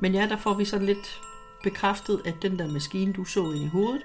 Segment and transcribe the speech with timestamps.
[0.00, 1.20] Men ja, der får vi sådan lidt
[1.62, 4.02] bekræftet, at den der maskine, du så ind i hovedet,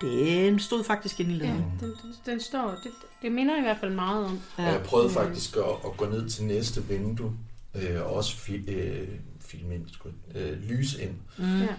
[0.00, 1.64] den stod faktisk inde i Ja, laden.
[1.80, 4.40] den, den, den står, det, det minder i hvert fald meget om.
[4.58, 4.62] Ja.
[4.62, 7.32] Jeg prøvede faktisk at, at gå ned til næste vindue,
[7.74, 9.08] øh, og også fi, øh,
[9.40, 11.14] filme ind, sgu, øh, lys ind.
[11.38, 11.60] Mm.
[11.60, 11.74] Ja.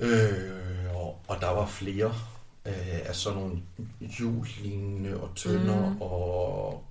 [0.00, 2.14] Øh, og, og der var flere
[2.66, 3.62] øh, af sådan nogle
[4.00, 6.00] hjullignende og tønder Mm.
[6.02, 6.84] og,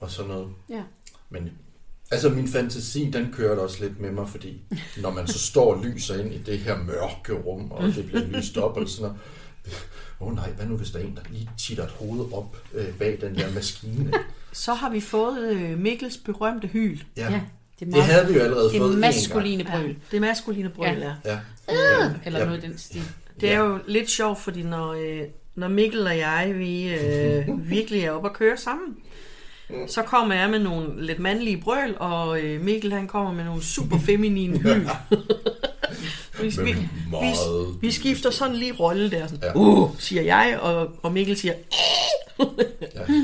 [0.00, 0.48] og sådan noget.
[0.68, 0.82] Ja.
[1.30, 1.52] Men
[2.10, 4.60] altså min fantasi, den kørte også lidt med mig, fordi
[4.96, 8.24] når man så står og lyser ind i det her mørke rum, og det bliver
[8.26, 9.18] lyst op og sådan noget,
[10.20, 12.56] åh oh nej, hvad nu hvis der er en, der lige titter et hoved op
[12.74, 14.12] øh, bag den der maskine?
[14.52, 16.98] Så har vi fået øh, Mikkels berømte hyl.
[17.16, 17.30] Ja.
[17.32, 17.40] Ja,
[17.80, 19.14] det Det havde vi jo allerede det fået en gang.
[19.14, 19.86] maskuline brøl.
[19.86, 21.14] Ja, det er maskuline brøl, ja.
[21.24, 21.38] Ja.
[21.68, 22.10] Ja.
[22.26, 22.44] Eller Ja.
[22.46, 23.02] noget i den stil.
[23.40, 25.20] Det er jo lidt sjovt, fordi når, øh,
[25.54, 28.96] når Mikkel og jeg, vi øh, virkelig er oppe at køre sammen,
[29.86, 33.62] så kommer jeg med nogle lidt mandlige brøl, og øh, Mikkel han kommer med nogle
[33.62, 34.88] super feminine hyl.
[36.40, 36.72] vi, vi,
[37.10, 37.34] vi,
[37.80, 39.26] vi skifter sådan lige rolle der.
[39.26, 39.56] Sådan, Ja.
[39.56, 41.54] Uh, siger jeg, og, og Mikkel siger...
[42.94, 43.04] Ja.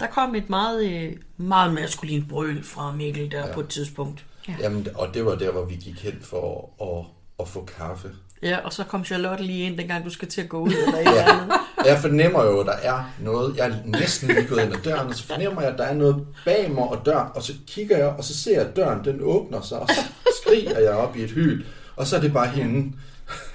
[0.00, 3.54] Der kom et meget, øh, meget maskulint brøl fra Mikkel der ja.
[3.54, 4.24] på et tidspunkt.
[4.48, 4.54] Ja.
[4.60, 7.06] Jamen, og det var der, hvor vi gik hen for at,
[7.40, 8.10] at få kaffe.
[8.42, 10.92] Ja, og så kom Charlotte lige ind, dengang du skal til at gå ud eller
[10.98, 11.56] et eller andet.
[11.84, 13.56] Jeg fornemmer jo, at der er noget.
[13.56, 15.94] Jeg er næsten lige gået ind ad døren, og så fornemmer jeg, at der er
[15.94, 17.28] noget bag mig og døren.
[17.34, 20.00] Og så kigger jeg, og så ser jeg, at døren den åbner sig, og så
[20.42, 21.64] skriger jeg op i et hyl.
[21.96, 22.92] Og så er det bare hende.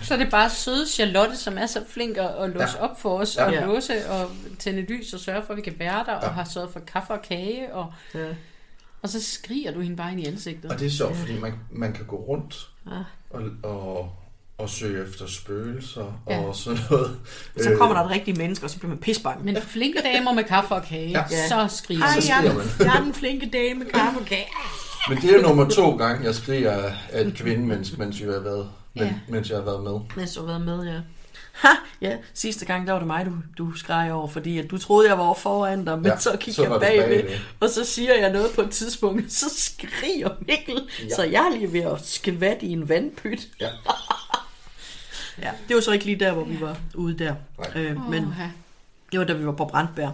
[0.02, 2.84] Så er det bare søde Charlotte, som er så flink at, låse Ja.
[2.84, 3.46] op for os, Ja.
[3.46, 3.66] og Ja.
[3.66, 6.70] låse og tænde lys og sørge for, at vi kan være der, og har sørget
[6.74, 8.26] for kaffe og kage, og, ja.
[9.02, 10.72] og så skriger du hende bare ind i ansigtet.
[10.72, 12.98] Og det er sjovt, fordi man, man kan gå rundt Ja.
[13.30, 14.16] og, og,
[14.62, 16.40] og søge efter spøgelser Ja.
[16.40, 17.18] og sådan noget.
[17.64, 19.44] Så kommer der et rigtigt menneske, og så bliver man pisbange.
[19.46, 21.48] Men flinke damer med kaffe og kage, Ja.
[21.48, 22.64] så skriger Ej, jeg, skriger er, man.
[22.78, 24.48] den- jeg er den flinke dame med kaffe og kage.
[25.10, 26.72] Men det er jo nummer to gang, jeg skriger
[27.12, 29.14] af et kvindemenneske, mens, jeg har været, men, Ja.
[29.28, 30.00] mens jeg har været med.
[30.16, 31.00] Mens du har været med, ja.
[31.52, 31.68] Ha,
[32.02, 33.32] ja, sidste gang, der var det mig, du,
[33.64, 36.24] du skreg over, fordi at du troede, jeg var over foran dig, men Ja, så
[36.32, 37.40] så kigger var jeg bagved, bagved.
[37.60, 41.16] og så siger jeg noget på et tidspunkt, så skriger Mikkel, ja.
[41.16, 43.48] så jeg er lige ved at skvatte i en vandpyt.
[43.62, 43.68] Ja.
[45.42, 47.36] ja, det var så ikke lige der, hvor vi var ude der.
[47.58, 47.84] Nej.
[47.84, 48.34] Øh, men
[49.12, 50.10] det var da vi var på Brandbær.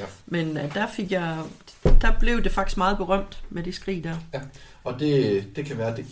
[0.00, 0.04] Ja.
[0.26, 1.36] Men uh, der fik jeg,
[1.84, 4.14] der blev det faktisk meget berømt med det skrig der.
[4.34, 4.40] Ja.
[4.84, 6.04] Og det, det kan være, det...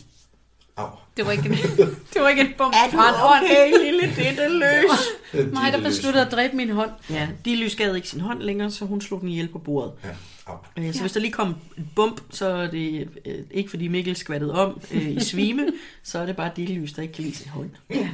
[0.76, 0.86] Au.
[1.16, 1.52] Det var ikke en,
[2.14, 3.44] det var ikke en bump Er du fra en hånd.
[3.44, 4.02] okay, lille
[4.42, 5.52] det løs?
[5.52, 6.90] Mig, der besluttede at dræbe min hånd.
[7.10, 9.92] Ja, de lys gad ikke sin hånd længere, så hun slog den ihjel på bordet.
[10.04, 10.08] Ja,
[10.46, 10.56] au.
[10.76, 14.16] Øh, Så hvis der lige kom et bump, så er det øh, ikke fordi Mikkel
[14.16, 15.66] skvattede om øh, i svime,
[16.02, 17.70] så er det bare det lys, der ikke kan lide sin hånd.
[17.90, 18.08] Ja.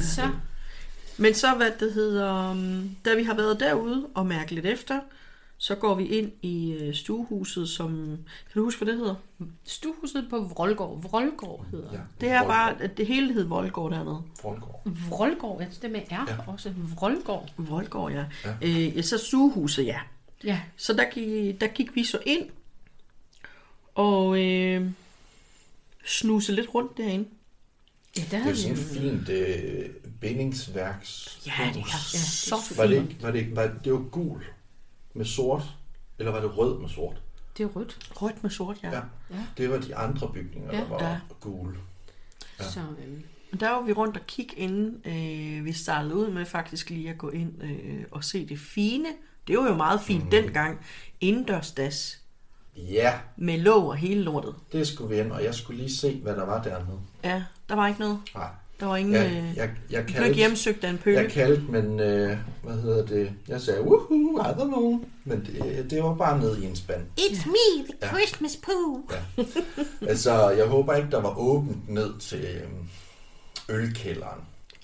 [0.00, 0.28] Så,
[1.16, 5.00] Men så, hvad det hedder, um, da vi har været derude og mærket lidt efter,
[5.60, 8.18] så går vi ind i øh, stuehuset, som,
[8.52, 9.14] kan du huske, hvad det hedder?
[9.64, 11.02] stuehuset på Vrolgård.
[11.02, 11.98] Vrolgård hedder Ja.
[12.20, 12.28] det.
[12.28, 14.22] Er bare, at det hele hed Voldgård dernede.
[14.40, 14.82] Frondgård.
[15.08, 16.20] Vrolgård, ja, det med R Ja.
[16.28, 16.36] ja.
[16.52, 16.74] også.
[16.94, 17.48] Vrolgård.
[17.56, 18.24] Voldgård, ja.
[18.44, 18.54] Ja.
[18.62, 18.90] ja.
[18.96, 20.00] Øh, så stuehuset, ja.
[20.44, 20.60] Ja.
[20.76, 22.46] Så der gik, der gik vi så ind,
[23.94, 24.90] og øh,
[26.06, 27.28] snuse lidt rundt derinde.
[28.18, 31.40] Ja, der Det er sådan et fint øh, bindingsværks.
[31.46, 33.10] Ja, det er Ja, så Var det fint.
[33.10, 34.44] ikke, var det ikke, var det var gul
[35.14, 35.62] med sort,
[36.18, 37.22] eller var det rød med sort?
[37.58, 37.98] Det er rødt.
[38.22, 38.90] Rødt med sort, ja.
[38.90, 39.00] Ja.
[39.30, 39.36] ja.
[39.56, 40.80] Det var de andre bygninger, Ja.
[40.80, 41.18] der var Ja.
[41.40, 41.76] gule.
[42.58, 42.64] Ja.
[42.64, 42.80] Så,
[43.52, 47.10] Og Der var vi rundt og kigge inden øh, vi startede ud med faktisk lige
[47.10, 49.08] at gå ind øh, og se det fine.
[49.46, 50.30] Det var jo meget fint mm.
[50.30, 50.80] dengang.
[51.20, 52.20] Indendørsdas
[52.90, 54.54] Ja, med låg og hele lortet.
[54.72, 56.98] det skulle vi ind, og jeg skulle lige se, hvad der var dernede.
[57.24, 58.18] Ja, der var ikke noget.
[58.34, 58.48] Nej,
[58.80, 59.14] Der var ingen...
[59.14, 61.20] jeg, øh, jeg, jeg, jeg du ikke kaldte, hjemsøgt af en pøle.
[61.20, 63.32] jeg kaldte, men øh, hvad hedder det?
[63.48, 65.00] Jeg sagde, woohoo, I don't know.
[65.24, 67.02] Men det, det var bare nede i en spand.
[67.20, 68.08] It's me, the Ja.
[68.08, 69.02] Christmas poo.
[70.08, 72.88] Altså, jeg håber ikke, der var åbent ned til øhm,
[73.68, 74.40] ølkælderen.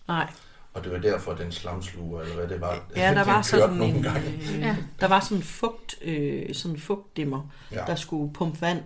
[0.08, 0.30] Nej,
[0.74, 3.94] Og det var derfor, den slamsluger, eller hvad det var, ja, der var sådan nogle
[3.96, 4.20] en, gange.
[4.54, 4.76] øh, Ja.
[5.00, 7.80] der var sådan en fugt, øh, sådan en fugtdimmer, Ja.
[7.86, 8.78] der skulle pumpe vand.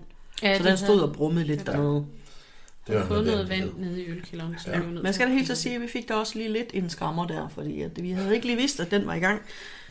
[0.43, 2.06] ja, så de den stod havde og brummede lidt dernede.
[2.87, 4.55] Det var fået noget vand nede i ølkælderen.
[4.58, 4.76] Så Ja.
[4.79, 4.82] ja.
[5.02, 7.26] Man skal da helt så sige, at vi fik da også lige lidt en skrammer
[7.26, 9.43] der, fordi at vi havde ikke lige vidst, at den var i gang.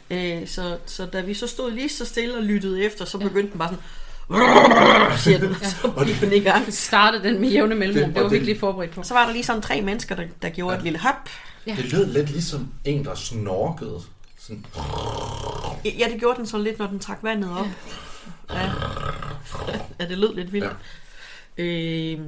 [0.10, 3.52] Øh, så, så da vi så stod lige så stille og lyttede efter, så begyndte
[3.52, 3.84] den bare sådan...
[5.18, 6.74] siger den, så gik den i gang.
[6.74, 8.06] startede den med jævne mellemrum.
[8.10, 9.04] Det- Det var vi ikke lige forberedt på.
[9.04, 10.78] Så var der lige sådan tre mennesker, der, der gjorde ja.
[10.78, 11.30] et lille hop.
[11.76, 14.02] Det lød lidt ligesom en, der snorkede.
[14.38, 14.66] Sådan,
[15.86, 17.66] Ja, det gjorde den så lidt, når den trak vandet op.
[18.50, 18.72] Ja,
[20.00, 20.76] ja det lød lidt vildt.
[21.58, 21.64] Ja.
[21.64, 22.20] Øh,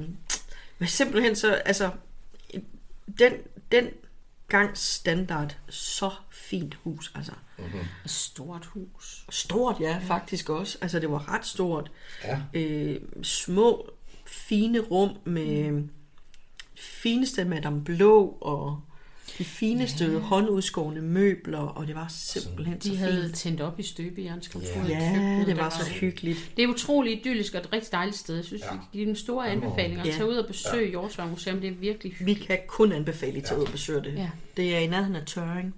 [0.78, 1.90] men simpelthen så, altså,
[3.18, 3.32] den,
[3.72, 3.88] den
[4.48, 7.32] gang standard, så fint hus, altså.
[8.04, 9.26] Et stort hus.
[9.30, 10.78] Stort, ja, faktisk også.
[10.80, 11.90] Altså, det var ret stort.
[12.24, 13.90] ja, øh, små,
[14.26, 15.82] fine rum med
[16.74, 18.80] fineste Madame Blå og
[19.40, 20.18] de fineste ja.
[20.18, 23.34] håndudskårne møbler, og det var simpelthen så De havde fint.
[23.36, 24.88] tændt op i støbejernskomfuret.
[24.88, 24.98] Ja.
[24.98, 26.52] i Ja, køkkenet, det var så hyggeligt.
[26.56, 28.36] Det er utroligt idyllisk og et rigtig dejligt sted.
[28.36, 28.72] Jeg synes, Ja.
[28.74, 29.52] vi giver den store Ja.
[29.52, 30.12] anbefaling at Ja.
[30.12, 30.92] tage ud og besøge ja.
[30.92, 31.60] Jordsvang Museum.
[31.60, 32.46] Det er virkelig Vi hyggeligt.
[32.46, 33.62] kan kun anbefale jer til Ja.
[33.62, 34.14] at besøge det.
[34.14, 34.30] Ja.
[34.56, 35.74] Det er i nærheden af Tøring.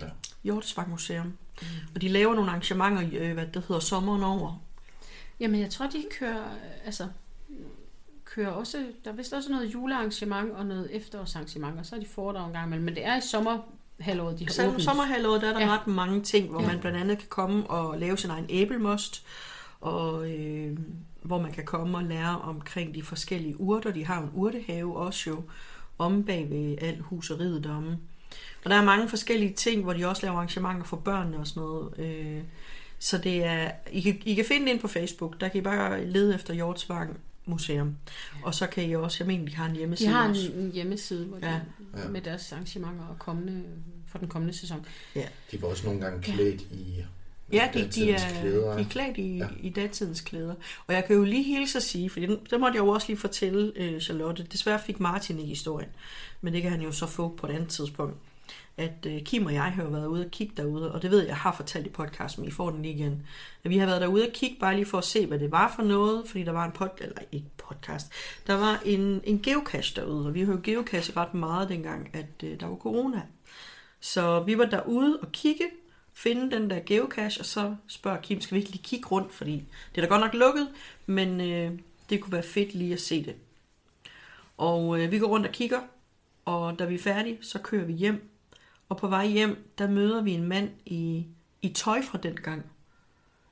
[0.00, 0.04] Ja.
[0.44, 1.26] Hjortesvang Museum.
[1.26, 1.66] Mm.
[1.94, 4.62] Og de laver nogle arrangementer, øh, hvad det hedder, sommeren over.
[5.40, 6.44] Jamen, jeg tror, de kører,
[6.84, 7.06] altså,
[8.34, 12.06] kører også, der er vist også noget julearrangement og noget efterårsarrangement, og så er de
[12.06, 12.84] foredrag en gang imellem.
[12.84, 14.82] Men det er i sommerhalvåret, de har Så i åbent.
[14.82, 15.78] sommerhalvåret der er der ja.
[15.78, 16.66] Ret mange ting, hvor ja.
[16.66, 19.26] Man blandt andet kan komme og lave sin egen æblemost,
[19.80, 20.78] og øh,
[21.22, 23.90] hvor man kan komme og lære omkring de forskellige urter.
[23.90, 25.42] De har en urtehave også jo,
[25.98, 27.98] om bag ved alt huseriet deromme.
[28.64, 31.62] Og der er mange forskellige ting, hvor de også laver arrangementer for børnene og sådan
[31.62, 31.98] noget.
[31.98, 32.42] Øh,
[32.98, 35.62] så det er, I kan, I kan finde det ind på Facebook, der kan I
[35.62, 37.96] bare lede efter Hjortsvang Museum.
[38.42, 40.50] Og så kan I også, jeg mener, de har en De hjemmeside har også.
[40.52, 41.60] en, en hjemmeside hvor de, Ja.
[42.02, 42.08] ja.
[42.08, 43.62] med deres arrangementer og kommende,
[44.08, 44.86] for den kommende sæson.
[45.14, 47.04] de var også nogle gange klædt i
[47.52, 48.74] Ja, de, de, datidens er, klæder.
[48.76, 49.44] de er klædt i, ja.
[49.44, 49.48] Ja.
[49.60, 50.54] i datidens klæder.
[50.86, 53.18] Og jeg kan jo lige hilse at sige, for det måtte jeg jo også lige
[53.18, 54.42] fortælle øh, Charlotte.
[54.52, 55.88] Desværre fik Martin ikke historien,
[56.40, 58.16] men det kan han jo så få på et andet tidspunkt.
[58.76, 61.18] At øh, Kim og jeg har jo været ude og kigge derude, og det ved
[61.18, 63.26] jeg, jeg har fortalt i podcasten, men I får den lige igen.
[63.64, 65.72] At vi har været derude og kigge bare lige for at se, hvad det var
[65.76, 68.12] for noget, fordi der var en pod, eller ikke podcast,
[68.46, 72.60] der var en, en geocache derude, og vi har geocache ret meget dengang, at øh,
[72.60, 73.22] der var corona.
[74.00, 75.64] Så vi var derude og kigge,
[76.12, 79.64] finde den der geocache, og så spørger Kim, skal vi ikke lige kigge rundt, fordi
[79.94, 80.68] det er da godt nok lukket,
[81.06, 81.72] men øh,
[82.10, 83.34] det kunne være fedt lige at se det.
[84.56, 85.80] Og øh, vi går rundt og kigger,
[86.44, 88.29] og da vi er færdige, så kører vi hjem.
[88.90, 91.26] Og på vej hjem, der møder vi en mand i,
[91.62, 92.62] i tøj fra den gang.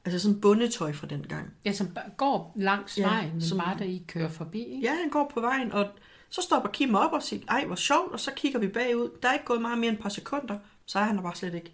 [0.04, 1.50] Altså sådan bundetøj fra den gang.
[1.64, 4.58] Ja, som går langs Ja, vejen, men som- bare da I kører forbi.
[4.62, 4.86] Ikke?
[4.86, 5.86] Ja, han går på vejen, og
[6.28, 9.10] så stopper Kim op og siger, ej, hvor sjovt, og så kigger vi bagud.
[9.22, 11.34] Der er ikke gået meget mere end et par sekunder, så er han der bare
[11.34, 11.72] slet ikke.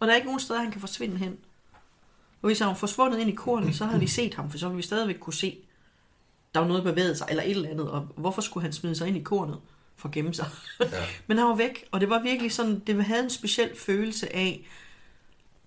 [0.00, 1.38] Og der er ikke nogen steder, han kan forsvinde hen.
[2.42, 4.66] Og hvis han var forsvundet ind i kornet, så havde vi set ham, for så
[4.68, 5.58] ville vi stadigvæk kunne se,
[6.54, 9.08] der var noget bevæget sig, eller et eller andet, og hvorfor skulle han smide sig
[9.08, 9.58] ind i kornet
[10.02, 10.46] for at gemme sig?
[10.80, 10.86] Ja.
[11.26, 14.66] Men han var væk, og det var virkelig sådan, det havde en speciel følelse af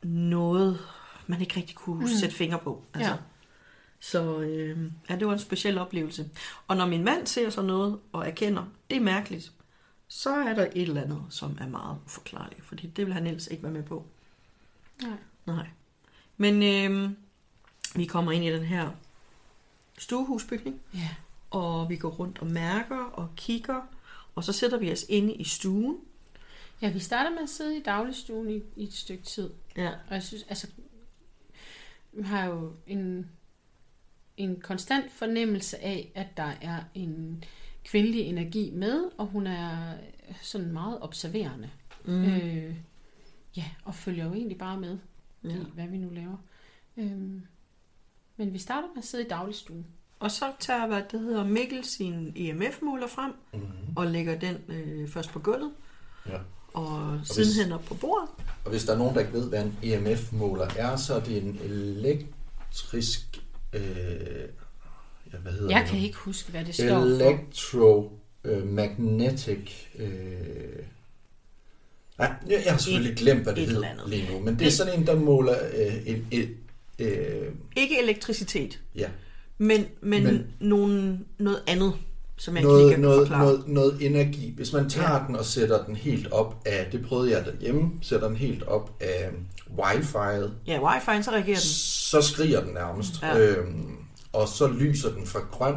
[0.04, 0.80] noget,
[1.28, 2.08] man ikke rigtig kunne mm.
[2.08, 2.84] sætte fingre på.
[2.94, 3.12] Altså.
[3.12, 3.18] Ja.
[4.00, 6.30] Så øh, ja, det var en speciel oplevelse.
[6.68, 9.52] Og når min mand ser sådan noget og erkender, det er mærkeligt,
[10.08, 13.48] så er der et eller andet, som er meget uforklarligt, fordi det vil han ellers
[13.48, 14.06] ikke være med på.
[15.02, 15.18] Nej.
[15.46, 15.68] Nej.
[16.38, 17.10] Men øh,
[17.96, 18.90] vi kommer ind i den her
[19.98, 21.10] stuehusbygning, Ja.
[21.52, 23.82] og vi går rundt og mærker og kigger,
[24.36, 25.98] og så sætter vi os inde i stuen.
[26.82, 29.50] ja, vi starter med at sidde i dagligstuen i, i et stykke tid.
[29.78, 29.90] Ja.
[29.90, 30.68] Og jeg synes, altså,
[32.14, 33.30] vi har jo en,
[34.38, 37.44] en konstant fornemmelse af, at der er en
[37.84, 39.94] kvindelig energi med, og hun er
[40.42, 41.70] sådan meget observerende.
[42.06, 42.24] Mm.
[42.24, 42.76] Øh,
[43.58, 44.98] ja, og følger jo egentlig bare med
[45.44, 45.56] i, Ja.
[45.56, 46.38] hvad vi nu laver.
[46.98, 47.42] Øhm,
[48.38, 49.86] Men vi starter med at sidde i dagligstuen.
[50.20, 53.62] Og så tager, hvad det hedder, Mikkel sin EMF-måler frem, Mhm.
[53.96, 55.72] og lægger den øh, først på gulvet,
[56.30, 56.38] Ja.
[56.74, 58.30] og sidenhen op på bordet.
[58.66, 61.44] Og hvis der er nogen, der ikke ved, hvad en EMF-måler er, så er det
[61.44, 63.22] en elektrisk...
[63.74, 63.82] Øh,
[65.34, 66.96] ja, hvad hedder Jeg det kan ikke huske, hvad det står for.
[68.46, 69.72] Electromagnetic...
[69.96, 70.06] Øh...
[72.18, 74.10] Nej, jeg jeg har selvfølgelig Et- glemt, hvad det hedder andet.
[74.10, 74.40] lige nu.
[74.40, 75.56] Men det er sådan en, der måler...
[75.78, 76.50] Øh, et, et,
[77.00, 79.10] øh, Ikke elektricitet, ja,
[79.58, 81.94] men, men, Men- nogen, noget andet,
[82.38, 83.46] som jeg ikke lige noget, kan noget, forklare.
[83.46, 84.54] noget, noget energi.
[84.56, 85.24] Hvis man tager Ja.
[85.28, 86.88] den og sætter den helt op af...
[86.92, 87.92] Det prøvede jeg derhjemme.
[88.02, 89.30] Sætter den helt op af
[89.78, 90.50] wifi'et.
[90.68, 91.56] Ja, wifi'en, så reagerer den.
[92.12, 93.22] så skriger den nærmest.
[93.22, 93.40] Ja.
[93.40, 93.98] Øhm,
[94.34, 95.76] og så lyser den fra grøn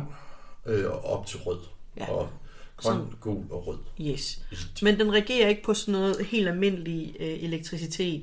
[0.67, 1.59] øh, op til rød.
[1.97, 2.11] Ja.
[2.11, 2.29] Og
[2.77, 3.13] grøn, Sådan.
[3.21, 3.79] gul og rød.
[4.01, 4.41] Yes.
[4.83, 8.21] Men den reagerer ikke på sådan noget helt almindelig øh, elektricitet,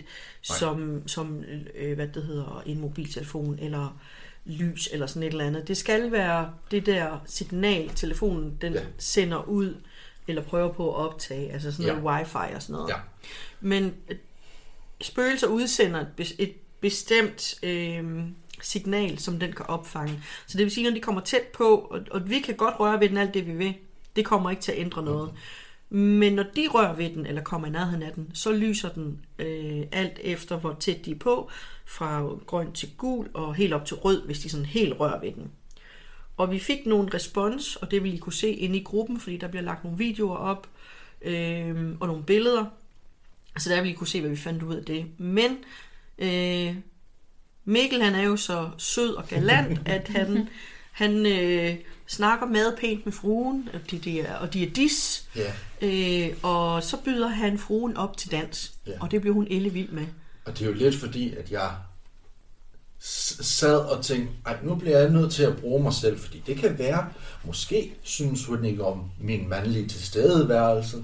[0.49, 0.57] Nej.
[0.59, 1.43] som, som
[1.75, 3.97] øh, hvad det hedder, en mobiltelefon eller
[4.45, 5.67] lys eller sådan et eller andet.
[5.67, 8.79] Det skal være det der signal, telefonen den ja.
[8.97, 9.75] Sender ud,
[10.27, 11.99] eller prøver på at optage, altså sådan Ja.
[11.99, 12.89] noget wifi og sådan noget.
[12.89, 12.95] Ja.
[13.61, 14.17] Men øh,
[15.01, 18.19] spøgelser udsender et, bes- et bestemt øh,
[18.61, 20.23] signal, som den kan opfange.
[20.47, 22.99] Så det vil sige, når de kommer tæt på, og, og vi kan godt røre
[22.99, 23.73] ved den alt det, vi vil,
[24.15, 25.31] det kommer ikke til at ændre noget.
[25.89, 29.25] Men når de rører ved den, eller kommer i nærheden af den, så lyser den
[29.39, 31.49] øh, alt efter, hvor tæt de er på,
[31.85, 35.31] fra grøn til gul, og helt op til rød, hvis de sådan helt rører ved
[35.31, 35.51] den.
[36.37, 39.37] Og vi fik nogle respons, og det vil I kunne se inde i gruppen, fordi
[39.37, 40.67] der bliver lagt nogle videoer op,
[41.21, 42.65] øh, og nogle billeder.
[43.57, 45.05] Så der vil I kunne se, hvad vi fandt ud af det.
[45.17, 45.57] Men
[46.17, 46.75] øh,
[47.65, 50.47] Mikkel, han er jo så sød og galant, at han,
[50.91, 51.75] han øh,
[52.07, 55.29] snakker meget pænt med fruen, og de, de er, og de er dis.
[55.35, 55.51] Ja.
[55.81, 58.91] Øh, og så byder han fruen op til dans, Ja.
[59.01, 60.05] og det bliver hun ellevild med.
[60.45, 61.71] Og det er jo lidt fordi, at jeg
[62.99, 66.57] sad og tænkte, ej, nu bliver jeg nødt til at bruge mig selv, fordi det
[66.57, 67.07] kan være,
[67.43, 70.97] måske synes hun ikke om min mandlige tilstedeværelse.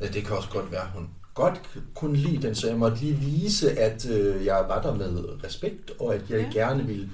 [0.00, 1.60] Ja, Det kan også godt være, hun godt
[1.94, 5.90] kunne lide den, så jeg måtte lige vise, at øh, jeg var der med respekt,
[6.00, 6.44] og at jeg Ja.
[6.44, 6.50] ja.
[6.52, 7.10] gerne ville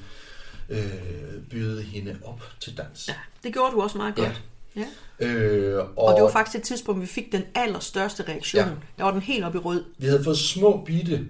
[0.68, 3.08] øh, byde hende op til dans.
[3.08, 4.22] Ja, det gjorde du også meget Ja.
[4.24, 4.42] godt.
[4.76, 5.26] Ja.
[5.26, 8.62] Øh, og, Og det var faktisk et tidspunkt, vi fik den allerstørste reaktion.
[8.64, 8.68] Ja.
[8.68, 8.74] Ja.
[8.98, 9.84] Der var den helt op i rød.
[9.98, 11.26] Vi havde fået små bitte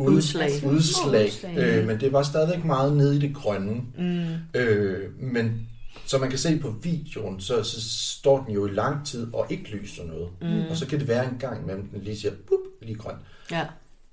[0.00, 0.50] ud, Udslag.
[0.64, 3.82] udslag, udslag øh, men det var stadigvæk meget nede i det grønne.
[3.98, 4.60] Mm.
[4.60, 5.68] Øh, men
[6.06, 7.80] som man kan se på videoen, så, så
[8.16, 10.28] står den jo i lang tid og ikke lyser noget.
[10.40, 10.70] Mm.
[10.70, 13.16] Og så kan det være en gang imellem, den lige siger, bup, lige grøn.
[13.50, 13.66] Ja.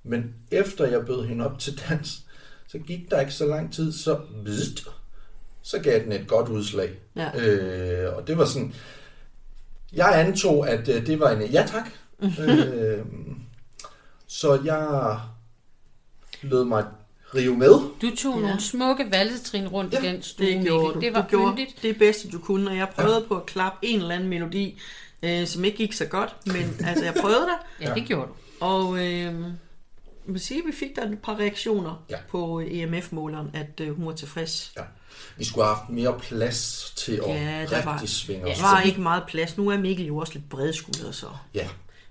[0.03, 2.25] Men efter jeg bød hende op til dans,
[2.67, 4.87] så gik der ikke så lang tid, så bzzt,
[5.61, 6.89] så gav den et godt udslag.
[7.15, 7.39] Ja.
[7.39, 8.73] Øh, og det var sådan,
[9.93, 11.89] jeg antog, at øh, det var en ja tak.
[12.49, 13.05] øh,
[14.27, 15.19] så jeg
[16.49, 16.85] lød mig
[17.35, 17.69] rive med.
[18.01, 18.39] Du tog Ja.
[18.39, 18.45] ja.
[18.47, 20.99] nogle smukke valsetrin rundt ja, i den stue, Det gjorde du.
[20.99, 21.81] Det var du gjorde yndigt.
[21.81, 24.79] det bedste, du kunne, og jeg prøvede på at klappe en eller anden melodi,
[25.23, 28.65] øh, som ikke gik så godt, men altså, jeg prøvede det, Ja, det gjorde du.
[28.65, 32.17] og øh, jeg vil sige, at vi fik der et par reaktioner Ja.
[32.29, 34.71] på EMF-måleren, at øh, hun var tilfreds.
[34.77, 34.81] Ja.
[35.37, 38.57] Vi skulle have haft mere plads til at Ja, ja, der var- rigtig svinge os.
[38.57, 39.57] Der var ikke meget plads.
[39.57, 41.25] Nu er Mikkel jo også lidt bredskuldret, så...
[41.53, 41.67] Ja,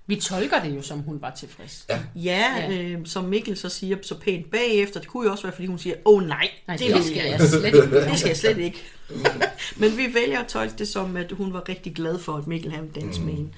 [0.09, 1.85] Vi tolker det jo, som hun var tilfreds.
[1.89, 1.99] ja.
[2.15, 2.81] Ja, Ja.
[2.83, 5.79] øh, som Mikkel så siger så pænt bagefter, det kunne jo også være, fordi hun
[5.79, 7.81] siger, åh oh, nej, Nej, det, det, skal jeg slet ikke.
[8.09, 8.83] Det skal jeg slet ikke.
[9.81, 12.71] Men vi vælger at tolke det som, at hun var rigtig glad for, at Mikkel
[12.71, 13.49] han dansede med hende.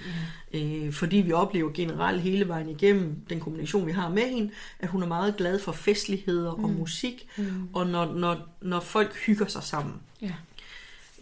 [0.54, 4.90] Øh, fordi vi oplever generelt hele vejen igennem den kommunikation, vi har med hende, at
[4.90, 7.28] hun er meget glad for festligheder og musik,
[7.74, 9.94] og når, når, når folk hygger sig sammen.
[10.22, 10.32] Ja.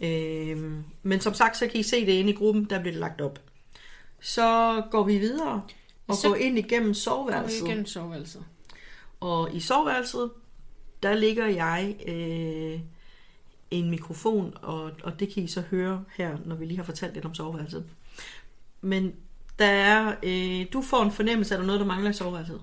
[0.00, 3.00] Øh, men som sagt, så kan I se det inde i gruppen, der bliver det
[3.00, 3.38] lagt op.
[4.20, 5.62] Så går vi videre
[6.08, 7.66] og Så går ind igennem Går soveværelset.
[7.66, 8.44] igennem soveværelset.
[9.20, 10.30] Og i soveværelset,
[11.02, 12.80] der ligger jeg øh,
[13.70, 17.14] en mikrofon, og, og det kan I så høre her, når vi lige har fortalt
[17.14, 17.84] lidt om soveværelset.
[18.80, 19.14] Men
[19.58, 22.12] der er, øh, du får en fornemmelse af, at der er noget, der mangler i
[22.12, 22.60] soveværelset.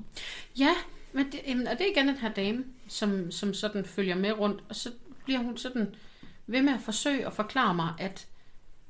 [0.59, 0.71] Ja,
[1.13, 4.31] men det, jamen, og det er igen den her dame, som, som sådan følger med
[4.39, 4.91] rundt, og så
[5.23, 5.95] bliver hun sådan
[6.47, 8.27] ved med at forsøge at forklare mig, at,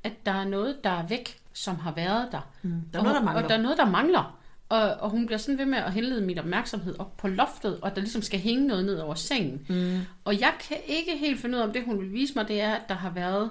[0.02, 2.50] at der er noget, der er væk, som har været der.
[2.62, 3.42] Mm, der er noget, der mangler.
[3.42, 4.38] Og der er noget, der mangler.
[4.68, 7.94] Og, og hun bliver sådan ved med at henlede min opmærksomhed op på loftet, og
[7.94, 9.66] der ligesom skal hænge noget ned over sengen.
[9.68, 10.00] Mm.
[10.24, 12.60] Og jeg kan ikke helt finde ud af, om det, hun vil vise mig, det
[12.60, 13.50] er, at der har været,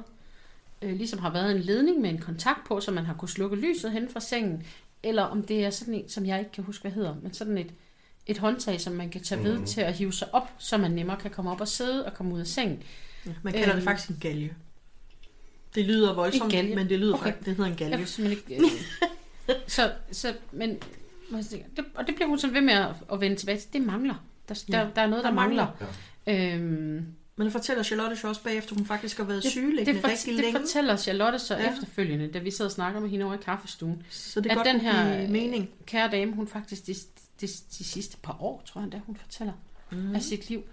[0.82, 3.56] øh, ligesom har været en ledning med en kontakt på, så man har kunne slukke
[3.56, 4.64] lyset hen fra sengen,
[5.04, 7.58] eller om det er sådan en, som jeg ikke kan huske, hvad hedder, men sådan
[7.58, 7.72] et,
[8.28, 11.18] et håndtag, som man kan tage ved til at hive sig op, så man nemmere
[11.18, 12.84] kan komme op og sidde og komme ud af sengen.
[13.44, 13.76] Man kalder Øhm.
[13.76, 14.54] det faktisk en galge.
[15.76, 16.76] Det lyder voldsomt, En galge?
[16.76, 17.24] men det lyder Okay.
[17.24, 17.98] faktisk, det hedder en Jeg galge.
[17.98, 18.64] kan simpelthen ikke...
[19.50, 20.70] Øh, så, så, men...
[21.32, 21.44] jeg
[21.78, 23.74] Det, og det bliver hun sådan ved med at, at vende tilbage til.
[23.74, 24.16] Det mangler.
[24.50, 25.68] Der, der, Ja, der er noget, der, der mangler.
[26.28, 26.54] mangler.
[26.56, 27.06] Øhm,
[27.36, 30.08] Men det fortæller Charlotte så også bagefter, hun faktisk har været det, sygeliggende det, for,
[30.10, 30.60] rigtig det længe.
[30.60, 31.64] fortæller Charlotte så Ja.
[31.64, 31.72] ja.
[31.74, 34.04] efterfølgende, da vi sad og snakker med hende over i kaffestuen.
[34.10, 35.70] Så det at godt den her mening.
[35.86, 36.94] kære dame, hun faktisk de,
[37.42, 39.54] de, de sidste par år, tror jeg, da hun fortæller
[39.92, 40.16] mm.
[40.16, 40.64] af sit liv,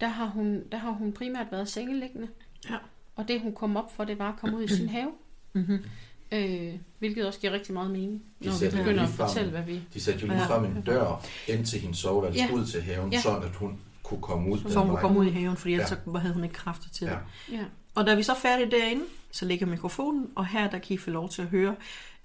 [0.00, 2.28] der har, hun, der har hun primært været sengeliggende.
[2.70, 2.76] Ja.
[3.18, 5.10] Og det hun kom op for, det var at komme ud i sin have.
[5.52, 5.84] Mhm.
[6.32, 9.80] Øh, hvilket også giver rigtig meget mening, De når vi begynder at fortælle, hvad vi...
[9.94, 12.52] De satte jo lige frem en dør ind til hendes soveværelse, Ja.
[12.52, 13.20] ud til haven, Ja.
[13.20, 15.90] sådan at hun kunne komme ud Så hun kunne komme ud i haven, fordi ellers
[15.90, 15.96] Ja.
[16.12, 17.12] så havde hun ikke kræfter til det.
[17.12, 17.56] Ja.
[17.56, 17.64] Ja.
[17.94, 20.96] Og da vi så er færdige derinde, så ligger mikrofonen, og her der kan I
[20.96, 21.74] få lov til at høre,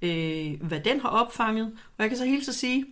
[0.01, 1.65] øh, hvad den har opfanget.
[1.65, 2.85] Og jeg kan så hilse at sige,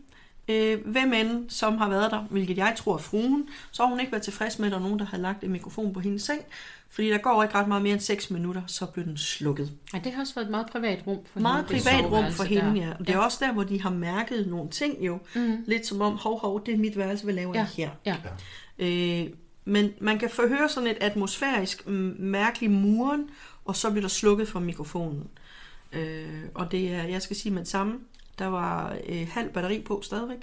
[0.52, 4.00] øh, hvem end som har været der, hvilket jeg tror er fruen, så har hun
[4.00, 6.22] ikke været tilfreds med, at der er nogen, der har lagt en mikrofon på hendes
[6.24, 6.42] seng.
[6.90, 9.72] Fordi der går ikke ret meget mere end 6 minutter, så blev den slukket.
[9.94, 11.74] Ej, det har også været et meget privat rum for Meget hende.
[11.80, 12.88] det privat rum soveværelse for hende, der.
[12.88, 12.92] ja.
[13.00, 15.20] Og det er også der, hvor de har mærket nogle ting jo.
[15.36, 15.64] Mhm.
[15.68, 17.60] Lidt som om, hov, hov, det er mit værelse, hvad laver Ja.
[17.60, 18.16] jeg her?
[18.80, 19.24] Ja.
[19.24, 19.30] Øh,
[19.66, 23.30] men man kan forhøre sådan et atmosfærisk mm, mærkelig muren,
[23.66, 25.28] og så bliver der slukket for mikrofonen.
[25.94, 27.94] Øh, og det er, jeg skal sige med det samme,
[28.42, 30.38] der var øh, halv batteri på stadigvæk.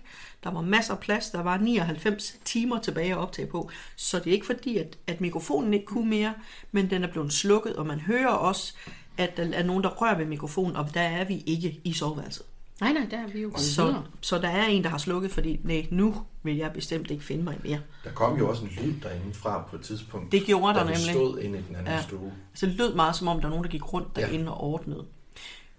[0.45, 1.31] Der var masser af plads.
[1.31, 3.71] Der var 99 timer tilbage at optage på.
[3.97, 6.35] Så det er ikke fordi, at, at mikrofonen ikke kunne mere,
[6.73, 8.75] men den er blevet slukket, og man hører også,
[9.19, 12.43] at der er nogen, der rører ved mikrofonen, og der er vi ikke i soveværelset.
[12.81, 15.61] Nej, nej, der er vi jo Så, så der er en, der har slukket, fordi
[15.64, 17.81] nej, nu vil jeg bestemt ikke finde mig mere.
[18.05, 20.33] Der kom jo også en lyd derinde fra på et tidspunkt.
[20.33, 21.11] Det gjorde der vi nemlig.
[21.14, 22.02] stod inde i den anden Ja.
[22.02, 22.33] stue.
[22.55, 24.21] Så det lød meget som om, der er nogen, der gik rundt Ja.
[24.21, 25.05] derinde og ordnede.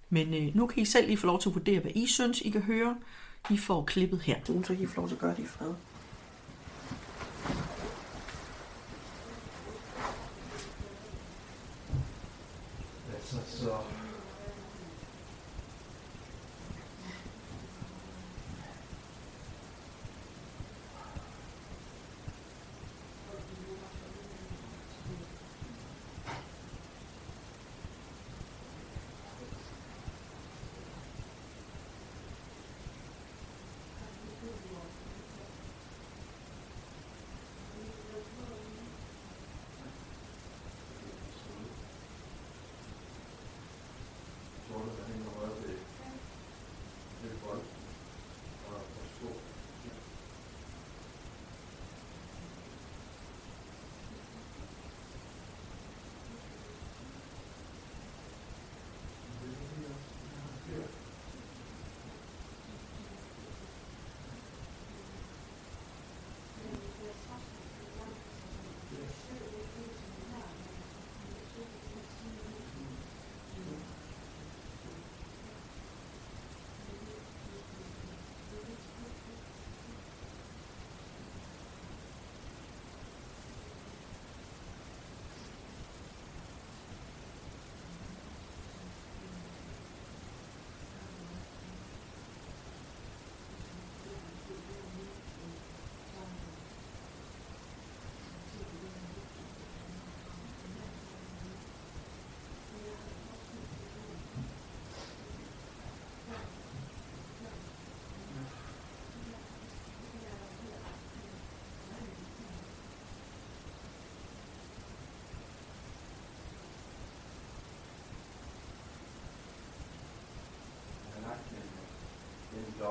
[0.09, 2.41] Men øh, nu kan I selv lige få lov til at vurdere, hvad I synes,
[2.41, 2.95] I kan høre.
[3.49, 4.35] I får klippet her.
[4.45, 5.73] Så kan I få lov til at gøre det i fred.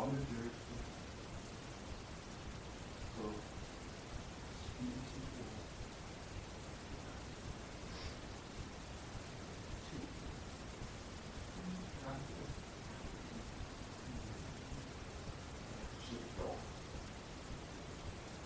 [0.09, 0.75] En lommelygte
[3.17, 3.33] på
[4.65, 5.65] spisebordet.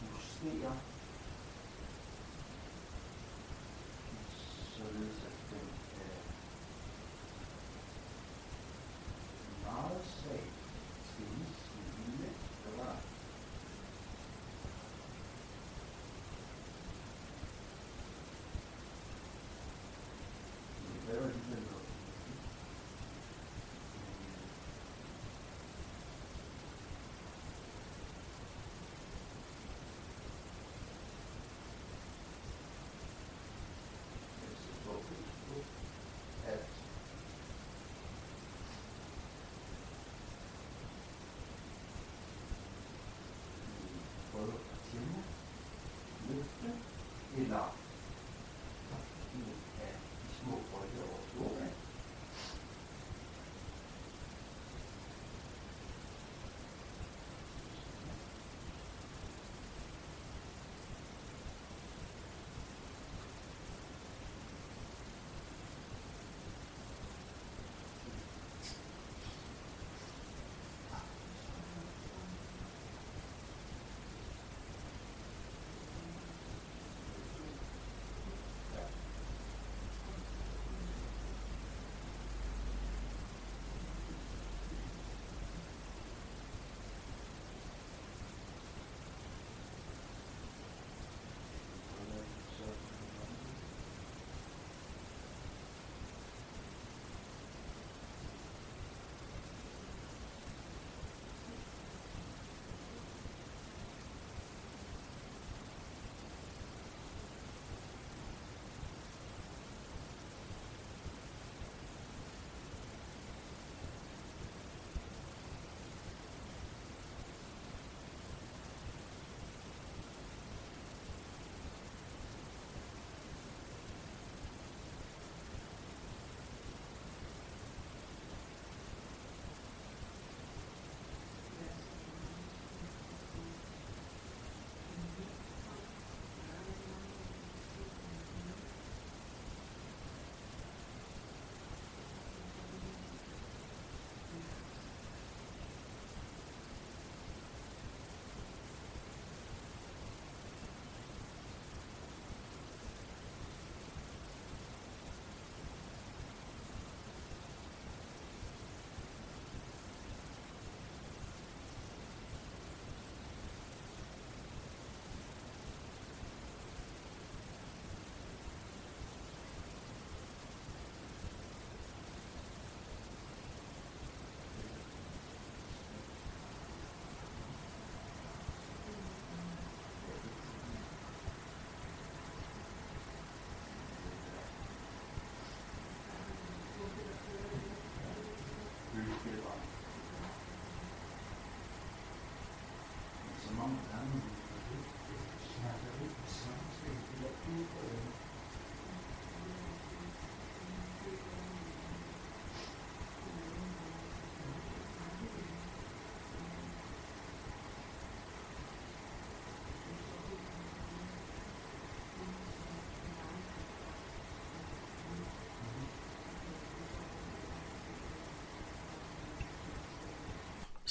[0.03, 0.92] Justere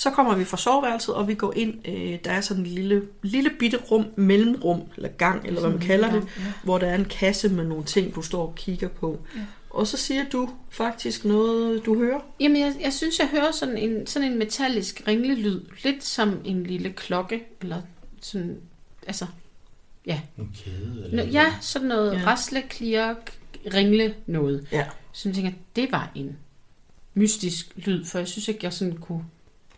[0.02, 1.88] Så kommer vi fra soveværelset, og vi går ind.
[1.88, 5.80] Øh, der er sådan en lille, lille bitte rum, mellemrum, eller gang, eller hvad man
[5.80, 6.28] kalder det,
[6.64, 9.20] hvor der er en kasse med nogle ting, du står og kigger på.
[9.70, 12.20] Og så siger du faktisk noget, du hører.
[12.40, 15.62] Jamen, jeg, jeg synes, jeg hører sådan en, sådan en metallisk ringlelyd.
[15.84, 17.82] Lidt som en lille klokke, eller
[18.22, 18.58] sådan,
[19.08, 19.26] altså,
[20.06, 20.22] ja.
[20.38, 22.20] En kæde Nå, eller ja, sådan noget Ja.
[22.20, 22.26] ja.
[22.26, 23.38] rasle, klirk,
[23.74, 24.68] ringle noget.
[24.72, 24.86] Ja.
[25.12, 26.38] Så jeg tænker, det var en
[27.14, 29.26] mystisk lyd, for jeg synes ikke, jeg sådan kunne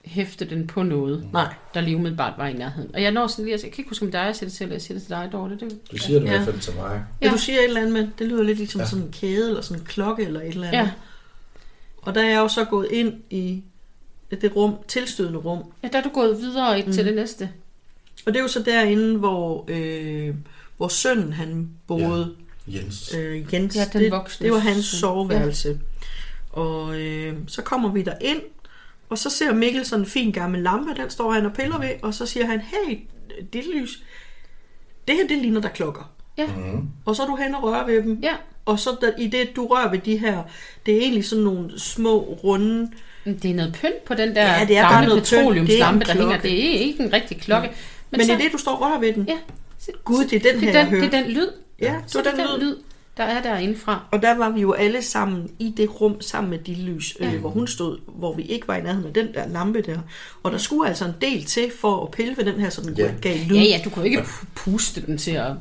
[0.05, 1.53] hæfte den på noget, Nej.
[1.73, 2.95] der lige umiddelbart var i nærheden.
[2.95, 4.47] Og jeg når sådan lige jeg kan ikke huske, om det er dig, jeg siger
[4.49, 5.57] det til, eller jeg siger det til dig, Dorte.
[5.59, 6.35] Det, Du siger det i Ja.
[6.35, 7.03] hvert fald til mig.
[7.21, 7.27] Ja.
[7.27, 7.31] Ja.
[7.33, 8.83] du siger et eller andet med, det lyder lidt ligesom Ja.
[8.85, 8.89] ja.
[8.89, 10.79] sådan en kæde, eller sådan en klokke, eller et eller andet.
[10.79, 10.91] ja.
[12.01, 13.63] Og der er jeg jo så gået ind i
[14.41, 15.63] det rum, tilstødende rum.
[15.83, 16.91] ja, der er du gået videre mm.
[16.91, 17.49] til det næste.
[18.25, 20.35] Og det er jo så derinde, hvor, øh,
[20.77, 22.35] hvor sønnen han boede.
[22.67, 23.15] Jens.
[23.17, 24.99] Øh, Jens, Ja, den det, det var hans søn.
[24.99, 25.69] soveværelse.
[25.69, 26.61] Ja.
[26.61, 28.41] Og øh, så kommer vi der ind,
[29.09, 31.89] og så ser Mikkel sådan en fin gammel lampe, den står han og piller ved,
[32.01, 32.99] og så siger han, hey,
[33.53, 34.03] det lys,
[35.07, 36.11] det her, det ligner der klokker.
[36.37, 36.47] Ja.
[36.47, 36.87] Mm.
[37.05, 38.33] Og så er du hen og rører ved dem, Ja,
[38.65, 40.43] og så der, i det, du rører ved de her,
[40.85, 42.91] det er egentlig sådan nogle små, runde,
[43.25, 45.09] det er noget pynt på den der Ja, det er bare gamle.
[45.09, 46.37] Det er en petroleumslampe, der hænger.
[46.37, 47.67] Det er ikke en rigtig klokke.
[48.11, 49.37] Men, men så, i det, du står og rører ved den, Ja,
[50.03, 51.47] Gud, det er den det her, er jeg den, det er den lyd.
[51.81, 52.75] ja, Så det det er den lyd.
[53.17, 54.03] Der er derinde fra.
[54.11, 57.33] Og der var vi jo alle sammen i det rum sammen med de lys, øh,
[57.33, 57.37] Ja.
[57.37, 59.97] hvor hun stod, hvor vi ikke var i nærheden af den der lampe der.
[60.43, 62.93] Og der skulle altså en del til for at pille ved den her, så den
[62.97, 63.11] Ja.
[63.21, 63.55] gav lyd.
[63.55, 65.51] Ja, ja, du kunne ikke pu- puste den til at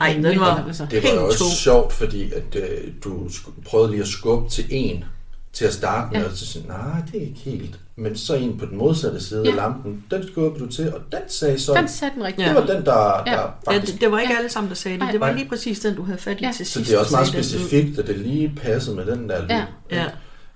[0.00, 0.86] Ej, den var- altså.
[0.90, 1.52] Det var jo Helt også tung.
[1.52, 3.28] sjovt, fordi at, øh, du
[3.66, 5.04] prøvede lige at skubbe til en
[5.52, 6.30] til at starte med, Ja.
[6.30, 7.78] og så sagde nej, det er ikke helt.
[7.96, 9.50] Men så en på den modsatte side Ja.
[9.50, 12.46] af lampen, den skubbede du til, og den sagde så, Den satte den rigtigt.
[12.48, 13.32] det var den, der, Ja.
[13.32, 13.92] der Ja, faktisk...
[13.92, 14.38] det, det var ikke Ja.
[14.38, 15.02] alle sammen, der sagde det.
[15.02, 15.10] Nej.
[15.12, 15.36] Det var Nej.
[15.36, 16.52] lige præcis den, du havde fat i Ja.
[16.56, 16.88] til Så sidst.
[16.90, 19.48] det er også meget sagde specifikt, at det lige passede med den der lyd.
[19.48, 19.64] Ja.
[19.90, 20.04] Ja.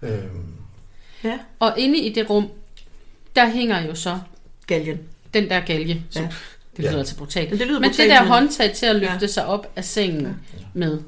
[0.02, 0.46] Øhm,
[1.24, 2.48] ja, Og inde i det rum,
[3.36, 4.18] der hænger jo så
[4.66, 4.98] galgen.
[5.34, 6.28] den der galge, som Ja.
[6.76, 6.88] det Ja.
[6.88, 7.50] lyder altså brutalt.
[7.50, 9.26] Men det lyder Men brutalt, det der men- håndtag til at løfte Ja.
[9.26, 10.36] sig op af sengen
[10.74, 10.98] med,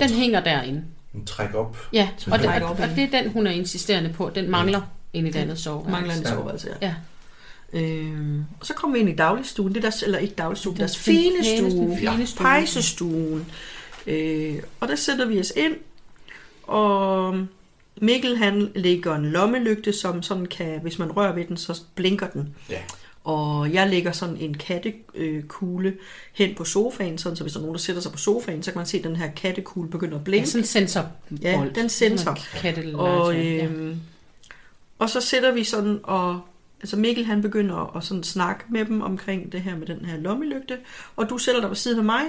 [0.00, 0.82] den hænger derinde.
[1.14, 1.76] En træk op.
[1.92, 4.30] Ja, og det, og, og det er den, hun er insisterende på.
[4.34, 4.80] Den mangler
[5.12, 5.90] inde i det andet soveværelse.
[5.92, 6.30] Mangler en Ja.
[6.30, 6.86] soveværelse, ja.
[6.86, 6.94] Ja.
[7.80, 10.80] Øhm, og så kommer vi ind i dagligstuen, det er deres, eller ikke dagligstuen, Den
[10.80, 12.42] deres fine, stue, fine ja, stue.
[12.44, 13.46] pejsestuen.
[14.06, 15.74] Øh, og der sætter vi os ind,
[16.62, 17.36] og
[18.00, 22.26] Mikkel han lægger en lommelygte, som sådan kan, hvis man rører ved den, så blinker
[22.28, 22.54] den.
[22.70, 22.80] Ja.
[23.24, 25.96] Og jeg lægger sådan en kattekugle
[26.32, 28.70] hen på sofaen, sådan, så hvis der er nogen, der sætter sig på sofaen, så
[28.72, 30.48] kan man se, at den her kattekugle begynder at Ja, blinke.
[30.48, 31.06] sådan en sensor.
[31.42, 32.38] Ja, den sensor.
[32.94, 34.00] Og, øh, øhm,
[34.98, 36.40] og så sætter vi sådan, og
[36.80, 40.16] altså Mikkel han begynder at sådan snakke med dem omkring det her med den her
[40.16, 40.78] lommelygte,
[41.16, 42.22] og du sætter dig ved siden af mig,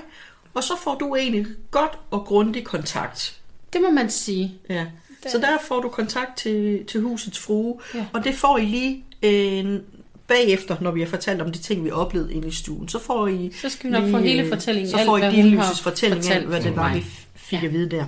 [0.53, 3.39] og så får du egentlig godt og grundig kontakt.
[3.73, 4.55] det må man sige.
[4.69, 4.85] Ja.
[5.31, 8.05] Så der får du kontakt til, til husets frue, Ja.
[8.13, 9.81] og det får I lige en
[10.27, 12.87] bagefter, når vi har fortalt om de ting, vi oplevede inde i stuen.
[12.89, 14.91] Så får I Så skal vi nok lige, få hele fortællingen.
[14.91, 17.63] Så får I hvad din hun har lysets fortælling af, hvad det var, vi fik
[17.63, 18.05] at vide der.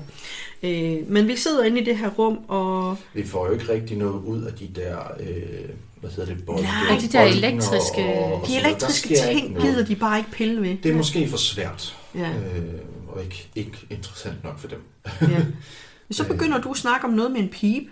[0.64, 3.98] Øh, men vi sidder inde i det her rum, og Vi får jo ikke rigtig
[3.98, 8.42] noget ud af de der, øh, hvad hedder det, bolde, Nej, de der elektriske- og,
[8.42, 10.78] og de elektriske ting gider de bare ikke pille ved.
[10.84, 12.30] Det er måske for svært, Ja.
[12.30, 12.64] øh,
[13.08, 14.82] og ikke, ikke interessant nok for dem.
[15.22, 15.28] Ja.
[16.12, 17.86] Så begynder du at snakke om noget med en pipe.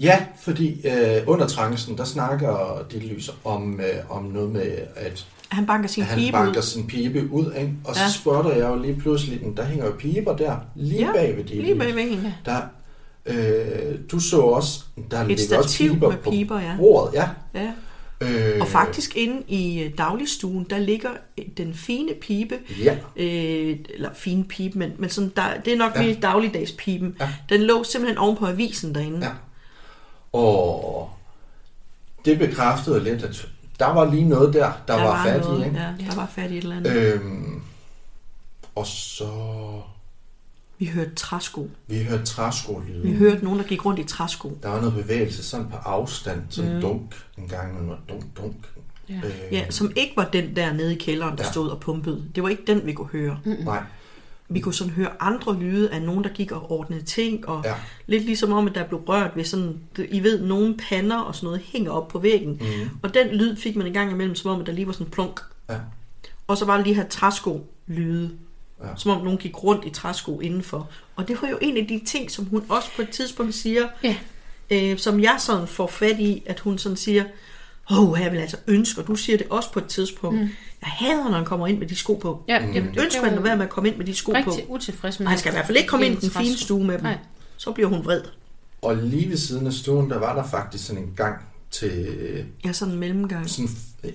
[0.00, 5.26] Ja, fordi øh, under trancen, der snakker de lyser om, øh, om noget med, at
[5.48, 6.62] Han banker sin han pipe banker ud.
[6.64, 7.72] sin pibe ud, ikke?
[7.84, 8.08] og så Ja.
[8.10, 11.44] spotter jeg jo lige pludselig, den, der hænger jo piber der, lige Ja, bag ved
[11.44, 12.34] de Lige bag ved hende.
[12.44, 12.60] Der,
[13.26, 16.74] øh, du så også, der ligger også piber med på piber, ja.
[16.78, 17.14] bordet.
[17.14, 17.28] Ja.
[17.54, 17.70] Ja.
[18.20, 23.76] Øh, Og faktisk inde i øh, dagligstuen, der ligger øh, den fine pipe, Ja, øh,
[23.94, 26.02] eller fine pipe, men, men sådan, der, det er nok Ja.
[26.02, 27.16] mere dagligdagspipen.
[27.20, 27.28] Ja.
[27.48, 29.26] Den lå simpelthen oven på avisen derinde.
[29.26, 29.32] ja.
[30.32, 31.10] Og
[32.24, 35.64] det bekræftede lidt, at der var lige noget der, der, der var, fat i.
[35.64, 35.76] Ikke?
[35.78, 36.92] Ja, der var fat i et eller andet.
[36.96, 37.62] Øhm,
[38.74, 39.28] og så...
[40.78, 41.70] Vi hørte træsko.
[41.86, 43.02] Vi hørte træskolyde.
[43.02, 44.58] Vi hørte nogen, der gik rundt i træsko.
[44.62, 46.80] Der var noget bevægelse sådan på afstand, sådan Mm.
[46.80, 48.54] dunk en gang, men var dunk, dunk.
[49.08, 49.14] Ja.
[49.24, 51.50] Øh, Ja, som ikke var den der nede i kælderen, der Ja.
[51.50, 52.24] stod og pumpede.
[52.34, 53.38] Det var ikke den, vi kunne høre.
[53.64, 53.82] Nej,
[54.52, 57.74] Vi kunne sådan høre andre lyde af nogen, der gik og ordnede ting, og Ja.
[58.06, 61.46] lidt ligesom om, at der blev rørt ved sådan, I ved, nogle pander og sådan
[61.46, 62.50] noget hænger op på væggen.
[62.52, 62.90] Mhm.
[63.02, 65.06] Og den lyd fik man en gang imellem, som om, at der lige var sådan
[65.06, 65.40] en plunk.
[65.70, 65.76] ja.
[66.46, 68.30] Og så var der de her træsko-lyde,
[68.82, 68.86] Ja.
[68.96, 70.90] som om nogen gik rundt i træsko indenfor.
[71.16, 73.88] Og det var jo en af de ting, som hun også på et tidspunkt siger,
[74.04, 74.16] Ja.
[74.70, 77.24] øh, som jeg sådan får fat i, at hun sådan siger,
[77.90, 80.48] åh, oh, jeg vil altså ønske, og du siger det også på et tidspunkt, mm.
[80.82, 82.42] Jeg hader, når han kommer ind med de sko på.
[82.48, 82.66] Ja, Mm.
[82.72, 84.50] det, Jeg ønsker, at han være med at komme ind med de sko på.
[84.50, 86.56] rigtig utilfreds med Og han skal i hvert fald ikke komme ind i den fine
[86.58, 87.02] stue med dem.
[87.02, 87.18] Nej.
[87.56, 88.22] Så bliver hun vred.
[88.82, 91.34] Og lige ved siden af stuen, der var der faktisk sådan en gang,
[91.70, 93.50] til Ja, sådan en mellemgang.
[93.50, 93.68] sådan...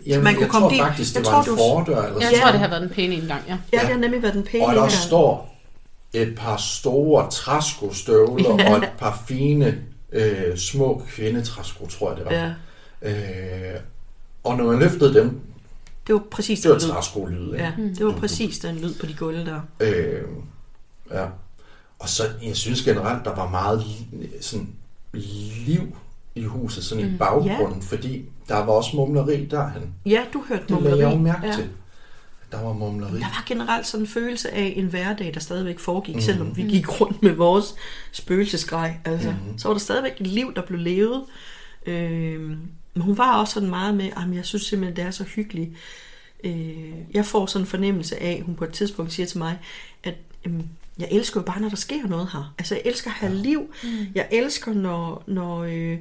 [0.07, 2.19] Jamen, man kunne jeg komme tror dit- faktisk, det jeg var tror, en fordør eller
[2.19, 3.57] Jeg sådan tror, det har været en pæn indgang, ja.
[3.73, 4.91] Ja, det har nemlig været den pæne Og der indgang.
[4.91, 5.55] står
[6.13, 8.71] et par store træskostøvler Ja.
[8.71, 9.77] og et par fine
[10.11, 12.31] øh, små kvindetræsko, tror jeg det var.
[12.31, 12.51] Ja,
[13.01, 13.79] Øh,
[14.43, 15.39] og når man løftede dem,
[16.07, 16.93] det var præcis det var den lyd.
[16.93, 17.53] træskolyd.
[17.53, 17.63] ikke?
[17.63, 19.61] Ja, det var præcis den lyd på de gulve der.
[19.79, 20.21] Øh,
[21.11, 21.25] ja.
[21.99, 23.83] Og så, jeg synes generelt, der var meget
[24.41, 24.69] sådan,
[25.65, 25.97] liv
[26.35, 29.93] i huset, sådan i baggrunden, fordi der var også mumleri derhen.
[30.05, 31.53] Ja, du hørte Det lagde jeg jo mærke ja.
[31.53, 31.69] til.
[32.51, 33.19] Der var mumleri.
[33.19, 36.21] Der var generelt sådan en følelse af en hverdag, der stadigvæk foregik, mm.
[36.21, 37.75] selvom vi gik rundt med vores
[38.11, 38.97] spøgelsesgrej.
[39.05, 39.57] Altså, mm.
[39.57, 41.23] Så var der stadigvæk et liv, der blev levet.
[41.85, 42.57] Øh,
[42.95, 45.71] men hun var også sådan meget med, at jeg synes simpelthen, det er så hyggeligt.
[46.43, 49.59] Øh, jeg får sådan en fornemmelse af, hun på et tidspunkt siger til mig,
[50.03, 50.15] at
[50.99, 52.53] jeg elsker jo bare, når der sker noget her.
[52.57, 53.73] Altså, jeg elsker at have liv.
[53.83, 53.89] Mm.
[54.15, 55.97] Jeg elsker, når, når, øh,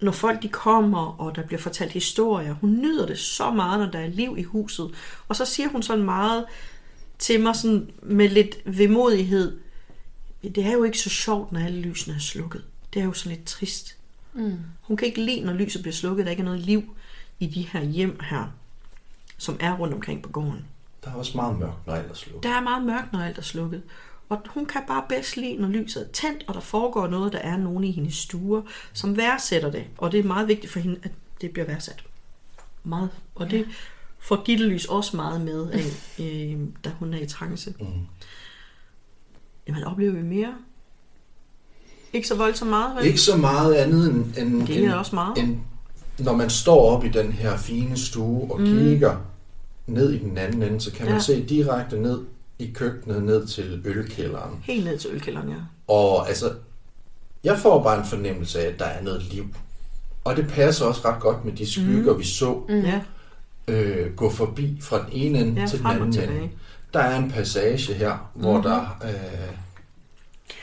[0.00, 2.52] når folk de kommer, og der bliver fortalt historier.
[2.52, 4.90] Hun nyder det så meget, når der er liv i huset.
[5.28, 6.44] Og så siger hun sådan meget
[7.18, 9.58] til mig sådan med lidt vemodighed,
[10.42, 12.64] det er jo ikke så sjovt, når alle lysene er slukket.
[12.94, 13.97] Det er jo sådan lidt trist.
[14.38, 14.58] Mm.
[14.82, 16.26] Hun kan ikke lide, når lyset bliver slukket.
[16.26, 16.96] Der ikke er noget liv
[17.38, 18.44] i de her hjem her,
[19.38, 20.64] som er rundt omkring på gården.
[21.04, 22.42] Der er også meget mørkt, når alt er slukket.
[22.42, 23.82] Der er meget mørkt, når alt er slukket.
[24.28, 27.38] Og hun kan bare bedst lide, når lyset er tændt, og der foregår noget, der
[27.38, 29.84] er nogen i hendes stuer, som værdsætter det.
[29.98, 32.04] Og det er meget vigtigt for hende, at det bliver værdsat.
[32.84, 33.10] Meget.
[33.34, 33.66] Og det
[34.18, 35.84] får Gitte Lys også meget med af,
[36.24, 37.74] øh, da hun er i trance.
[37.80, 37.86] Mm.
[39.66, 40.54] Jamen, oplever vi mere?
[42.12, 43.06] Ikke så voldsomt meget, vel?
[43.06, 45.38] Ikke så meget andet end, end, Det er end, også meget.
[45.38, 45.56] end
[46.18, 48.66] når man står op i den her fine stue og mm.
[48.66, 49.16] kigger
[49.86, 51.20] ned i den anden ende, så kan man Ja.
[51.20, 52.20] se direkte ned
[52.58, 54.50] i køkkenet, ned til ølkælderen.
[54.62, 55.54] Helt ned til ølkælderen, ja.
[55.88, 56.52] Og altså,
[57.44, 59.44] jeg får bare en fornemmelse af, at der er noget liv.
[60.24, 62.18] Og det passer også ret godt med de skygger, mm.
[62.18, 62.80] vi så Mm.
[62.80, 63.00] Ja,
[63.68, 66.48] øh, gå forbi fra den ene ende ja til den anden ende.
[66.94, 68.70] Der er en passage her, hvor mm-hmm.
[68.70, 69.48] der øh,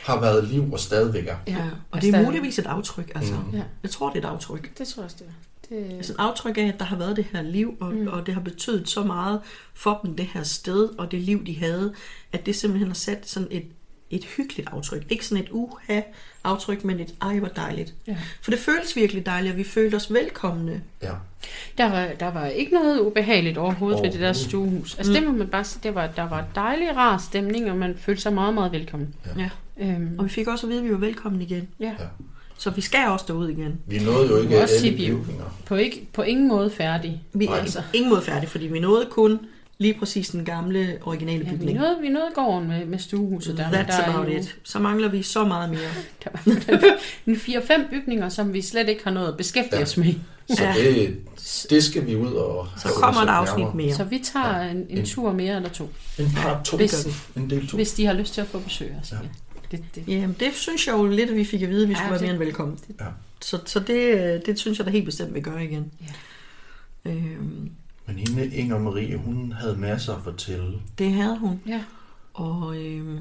[0.04, 1.36] har været liv og stadigvæk er.
[1.46, 3.34] Ja, og det er muligvis et aftryk, altså.
[3.34, 3.56] Mm.
[3.56, 3.62] Ja.
[3.82, 4.78] Jeg tror, det er et aftryk.
[4.78, 5.32] Det tror jeg også, det er.
[5.68, 8.06] Det, Altså et aftryk af, at der har været det her liv, og, mm.
[8.06, 9.40] og det har betydet så meget
[9.74, 11.92] for dem, det her sted, og det liv, de havde,
[12.32, 13.64] at det simpelthen har sat sådan et,
[14.10, 15.06] et hyggeligt aftryk.
[15.08, 17.94] Ikke sådan et uha-aftryk, men et ej, hvor dejligt.
[18.06, 18.16] Ja.
[18.42, 20.82] For det føles virkelig dejligt, og vi følte os velkomne.
[21.02, 21.12] Ja.
[21.78, 24.94] der, var, der var ikke noget ubehageligt overhovedet ved det der stuehus.
[24.94, 27.96] Altså det må man bare sige, det var, der var dejlig rar stemning, og man
[27.98, 29.14] følte sig meget, meget velkommen.
[29.36, 29.50] Ja.
[29.80, 31.68] Øhm, Og vi fik også at vide, at vi var velkomne igen.
[31.80, 31.86] ja.
[31.86, 31.92] Ja.
[32.58, 33.78] Så vi skal også derud igen.
[33.86, 35.44] Vi nåede jo ikke også alle vi- bygninger.
[35.66, 37.22] På, ikke, på ingen måde færdig.
[37.32, 37.82] Vi er altså.
[37.94, 39.38] ingen måde færdige, fordi vi nåede kun
[39.78, 41.78] lige præcis den gamle, originale Ja, vi, bygning.
[41.78, 43.56] nåede, vi nåede gården med, med stuehuset.
[43.56, 44.56] Der, That's der er about jo- it.
[44.64, 45.80] Så mangler vi så meget mere.
[46.24, 46.30] Der
[46.80, 49.82] var en 4-5 bygninger, som vi slet ikke har noget at beskæftige Ja.
[49.82, 50.14] os med.
[50.48, 50.74] Så Ja.
[50.78, 51.16] det,
[51.70, 53.76] det skal vi ud og Så kommer et afsnit nærmere.
[53.76, 53.94] mere.
[53.94, 56.76] Så vi tager en, en En- tur mere eller to, En par to.
[56.76, 57.76] Hvis- En del to.
[57.76, 59.12] hvis de har lyst til at få besøg os.
[59.12, 59.16] Ja.
[59.16, 59.22] Ja.
[59.70, 60.08] Det, det.
[60.08, 62.10] Jamen, det synes jeg jo lidt, at vi fik at vide, at vi Ja, skulle
[62.10, 62.78] være det- mere end velkommen.
[63.00, 63.06] Ja.
[63.42, 65.92] Så, så det, det synes jeg da helt bestemt, vi gør igen.
[67.04, 67.10] Ja.
[67.12, 67.70] Øhm,
[68.06, 70.78] Men hende Inger Marie, hun havde masser at fortælle.
[70.98, 71.60] det havde hun.
[71.66, 71.84] Ja.
[72.34, 73.18] Og, øhm,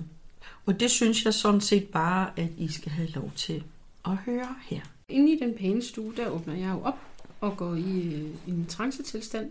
[0.66, 3.64] og det synes jeg sådan set bare, at I skal have lov til
[4.06, 4.82] at høre her.
[5.10, 6.98] Inde i den pæne stue, der åbner jeg jo op
[7.42, 9.50] og går i, øh, en trancetilstand,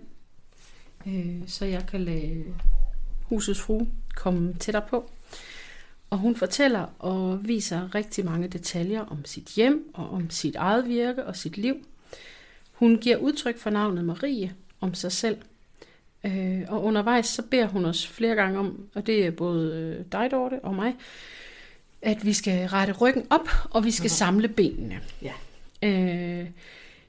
[1.06, 2.44] øh, så jeg kan lade
[3.22, 5.10] husets frue komme tættere på.
[6.14, 10.88] Og hun fortæller og viser rigtig mange detaljer om sit hjem og om sit eget
[10.88, 11.86] virke og sit liv.
[12.72, 15.36] Hun giver udtryk for navnet Marie om sig selv.
[16.24, 20.04] Øh, og undervejs så beder hun os flere gange om, og det er både øh,
[20.12, 20.94] dig, Dorte, og mig,
[22.02, 25.00] at vi skal rette ryggen op, og vi skal samle benene.
[25.22, 25.32] Ja.
[25.82, 26.46] Øh,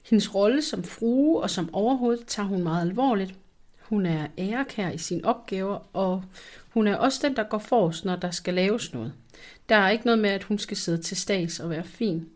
[0.04, 3.36] hendes rolle som frue og som overhoved tager hun meget alvorligt.
[3.82, 6.24] Hun er ærekær i sine opgaver, og
[6.76, 9.14] hun er også den, der går forrest, når der skal laves noget.
[9.70, 12.30] Der er ikke noget med, at hun skal sidde til stads og være fin.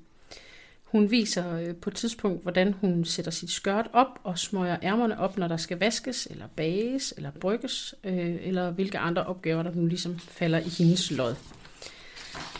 [0.84, 5.20] Hun viser øh, på et tidspunkt, hvordan hun sætter sit skørt op og smøger ærmerne
[5.20, 9.72] op, når der skal vaskes, eller bages, eller brygges, øh, eller hvilke andre opgaver, der
[9.74, 11.36] nu ligesom falder i hendes lod.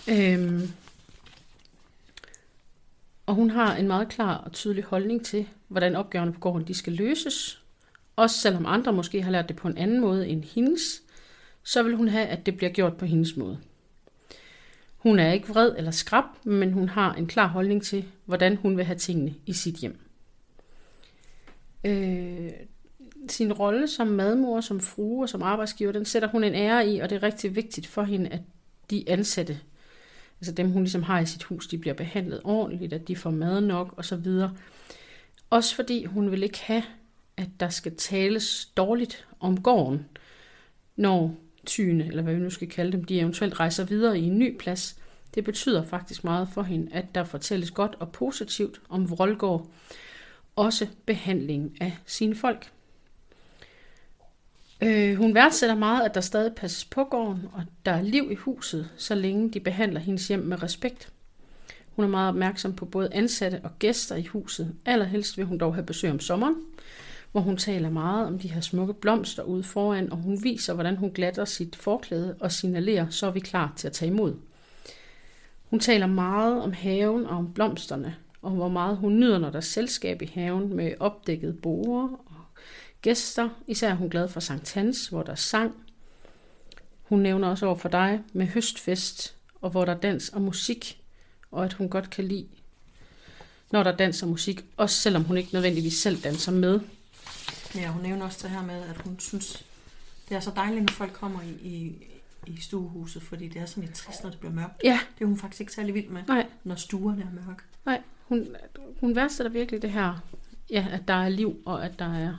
[0.10, 0.72] Øhm,
[3.26, 6.74] og hun har en meget klar og tydelig holdning til, hvordan opgaverne på gården de
[6.74, 7.62] skal løses.
[8.16, 11.02] Også selvom andre måske har lært det på en anden måde end hendes,
[11.64, 13.60] så vil hun have, at det bliver gjort på hendes måde.
[14.98, 18.78] Hun er ikke vred eller skrab, men hun har en klar holdning til, hvordan hun
[18.78, 20.00] vil have tingene i sit hjem.
[21.84, 22.52] Øh,
[23.30, 27.00] sin rolle som madmor, som frue og som arbejdsgiver, den sætter hun en ære i,
[27.00, 28.42] og det er rigtig vigtigt for hende, at
[28.90, 29.60] de ansatte,
[30.40, 33.32] altså dem hun ligesom har i sit hus, de bliver behandlet ordentligt, at de får
[33.32, 34.28] mad nok osv.
[35.50, 36.84] Også fordi hun vil ikke have,
[37.38, 40.06] at der skal tales dårligt om gården,
[40.96, 41.36] når
[41.70, 44.58] tyene, eller hvad vi nu skal kalde dem, de eventuelt rejser videre i en ny
[44.58, 44.96] plads.
[45.36, 49.68] Det betyder faktisk meget for hende, at der fortælles godt og positivt om Vroldgård.
[50.56, 52.72] Også behandlingen af sine folk.
[54.84, 58.36] Øh, hun værdsætter meget, at der stadig passes på gården, og der er liv i
[58.36, 61.10] huset, så længe de behandler hendes hjem med respekt.
[61.96, 64.76] Hun er meget opmærksom på både ansatte og gæster i huset.
[64.86, 66.56] Allerhelst vil hun dog have besøg om sommeren,
[67.32, 70.96] hvor hun taler meget om de her smukke blomster ude foran, og hun viser, hvordan
[70.96, 74.36] hun glatter sit forklæde og signalerer, så er vi klar til at tage imod.
[75.70, 79.58] Hun taler meget om haven og om blomsterne, og hvor meget hun nyder, når der
[79.58, 82.46] er selskab i haven med opdækkede borer og
[83.02, 83.50] gæster.
[83.68, 85.76] Især er hun glad for Sankt Hans, hvor der er sang.
[87.04, 91.02] Hun nævner også over for dig med høstfest, og hvor der er dans og musik,
[91.52, 92.48] og at hun godt kan lide,
[93.72, 96.80] når der er dans og musik, også selvom hun ikke nødvendigvis selv danser med.
[97.76, 99.66] Ja, hun nævner også det her med, at hun synes,
[100.30, 101.96] det er så dejligt, når folk kommer i, i,
[102.48, 104.82] i stuehuset, fordi det er sådan lidt trist, når det bliver mørkt.
[104.84, 107.64] Ja, Det er hun faktisk ikke særlig vild med, nej, når stuerne er mørke.
[107.86, 108.02] nej.
[108.28, 108.48] Hun,
[109.00, 110.24] hun værdsætter virkelig det her,
[110.70, 112.34] ja, at der er liv, og at der er,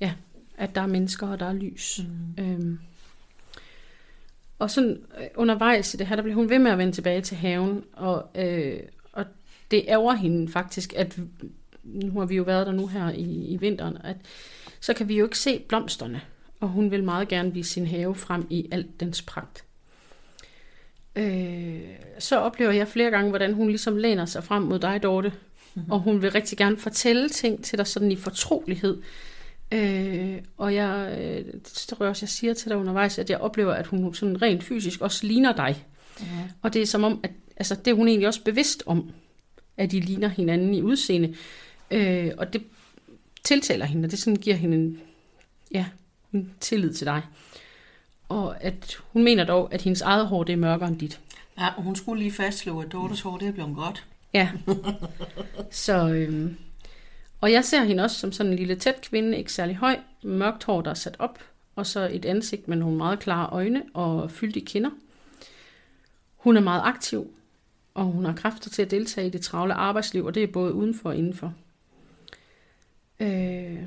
[0.00, 0.14] ja,
[0.56, 2.00] at der er mennesker, og der er lys.
[2.36, 2.44] Mm.
[2.44, 2.78] Øhm.
[4.58, 7.20] Og sådan øh, undervejs i det her, der bliver hun ved med at vende tilbage
[7.20, 8.80] til haven, og, øh,
[9.12, 9.24] og
[9.70, 11.18] det ærger hende faktisk, at
[11.84, 14.16] nu har vi jo været der nu her i, i vinteren, at
[14.80, 16.20] så kan vi jo ikke se blomsterne,
[16.60, 19.64] og hun vil meget gerne vise sin have frem i alt dens pragt.
[21.16, 21.80] Øh,
[22.18, 25.32] så oplever jeg flere gange, hvordan hun ligesom læner sig frem mod dig, Dorte,
[25.74, 25.92] mm-hmm.
[25.92, 29.02] og hun vil rigtig gerne fortælle ting til dig sådan i fortrolighed.
[29.72, 31.12] Øh, og jeg,
[31.52, 34.42] det tror jeg også, jeg siger til dig undervejs, at jeg oplever, at hun sådan
[34.42, 35.84] rent fysisk også ligner dig.
[36.20, 36.50] Mm-hmm.
[36.62, 39.10] Og det er som om, at altså, det er hun egentlig også bevidst om,
[39.76, 41.34] at de ligner hinanden i udseende.
[41.92, 42.62] Øh, og det
[43.44, 45.00] tiltaler hende, og det sådan giver hende en,
[45.74, 45.86] ja,
[46.32, 47.22] en tillid til dig.
[48.28, 51.20] Og at hun mener dog, at hendes eget hår det er mørkere end dit.
[51.58, 54.06] Ja, og hun skulle lige fastslå, at Dortes hår, det er blevet godt.
[54.34, 54.50] Ja.
[55.70, 56.56] Så, øhm,
[57.40, 60.64] og jeg ser hende også som sådan en lille tæt kvinde, ikke særlig høj, mørkt
[60.64, 61.38] hår, der er sat op,
[61.76, 64.90] og så et ansigt med nogle meget klare øjne og fyldige kinder.
[66.36, 67.34] Hun er meget aktiv,
[67.94, 70.74] og hun har kræfter til at deltage i det travle arbejdsliv, og det er både
[70.74, 71.54] udenfor og indenfor.
[73.22, 73.78] Øh,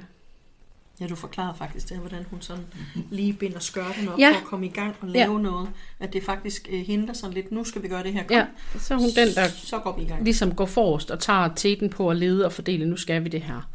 [0.99, 2.63] Ja, du forklarede faktisk det, hvordan hun sådan
[3.11, 4.31] lige binder skørten op Ja.
[4.31, 5.41] for at komme i gang og lave ja.
[5.41, 5.69] noget.
[5.99, 8.23] At det faktisk øh, hindrer sådan lidt, nu skal vi gøre det her.
[8.23, 8.38] Kom.
[8.38, 8.45] ja,
[8.79, 10.23] så er hun den, der Så går vi i gang.
[10.23, 13.41] ligesom går forrest og tager teten på at lede og fordele, nu skal vi det
[13.41, 13.69] her.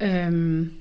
[0.00, 0.26] Ja.
[0.26, 0.72] Øhm,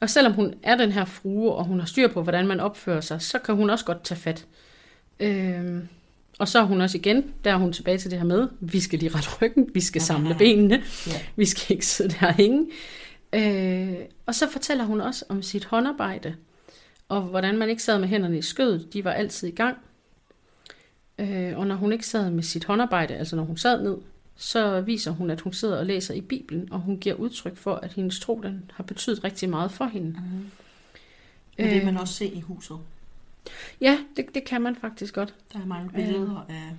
[0.00, 3.00] og selvom hun er den her frue, og hun har styr på, hvordan man opfører
[3.00, 4.46] sig, så kan hun også godt tage fat.
[5.20, 5.88] Øhm,
[6.38, 8.80] og så er hun også igen, der er hun tilbage til det her med, vi
[8.80, 11.12] skal lige rette ryggen, vi skal samle benene, Ja.
[11.36, 12.66] vi skal ikke sidde der og hænge.
[13.32, 13.94] Øh,
[14.26, 16.34] og så fortæller hun også om sit håndarbejde,
[17.08, 19.76] og hvordan man ikke sad med hænderne i skødet, de var altid i gang.
[21.18, 23.96] Øh, og når hun ikke sad med sit håndarbejde, altså når hun sad ned,
[24.36, 27.74] så viser hun, at hun sidder og læser i Bibelen, og hun giver udtryk for,
[27.74, 30.08] at hendes tro den har betydet rigtig meget for hende.
[30.08, 30.50] Mm-hmm.
[31.58, 32.76] Men det kan man også se i huset.
[33.80, 35.34] Ja, det, det kan man faktisk godt.
[35.52, 36.72] Der er mange billeder af,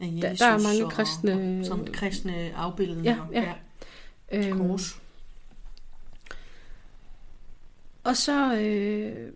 [0.00, 0.20] af Jesus.
[0.20, 3.26] Der- der er mange og, kristne- Og, sådan kristne afbildninger.
[3.32, 3.42] Ja,
[4.32, 4.48] ja.
[4.48, 5.00] Øhm, Kors.
[8.04, 9.32] og så, øh,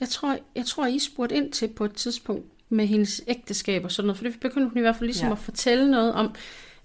[0.00, 3.92] jeg tror, jeg tror, I spurgte ind til på et tidspunkt med hendes ægteskab og
[3.92, 5.28] sådan noget, for det begyndte hun i hvert fald ligesom ja.
[5.28, 5.32] Ja.
[5.36, 6.34] at fortælle noget om,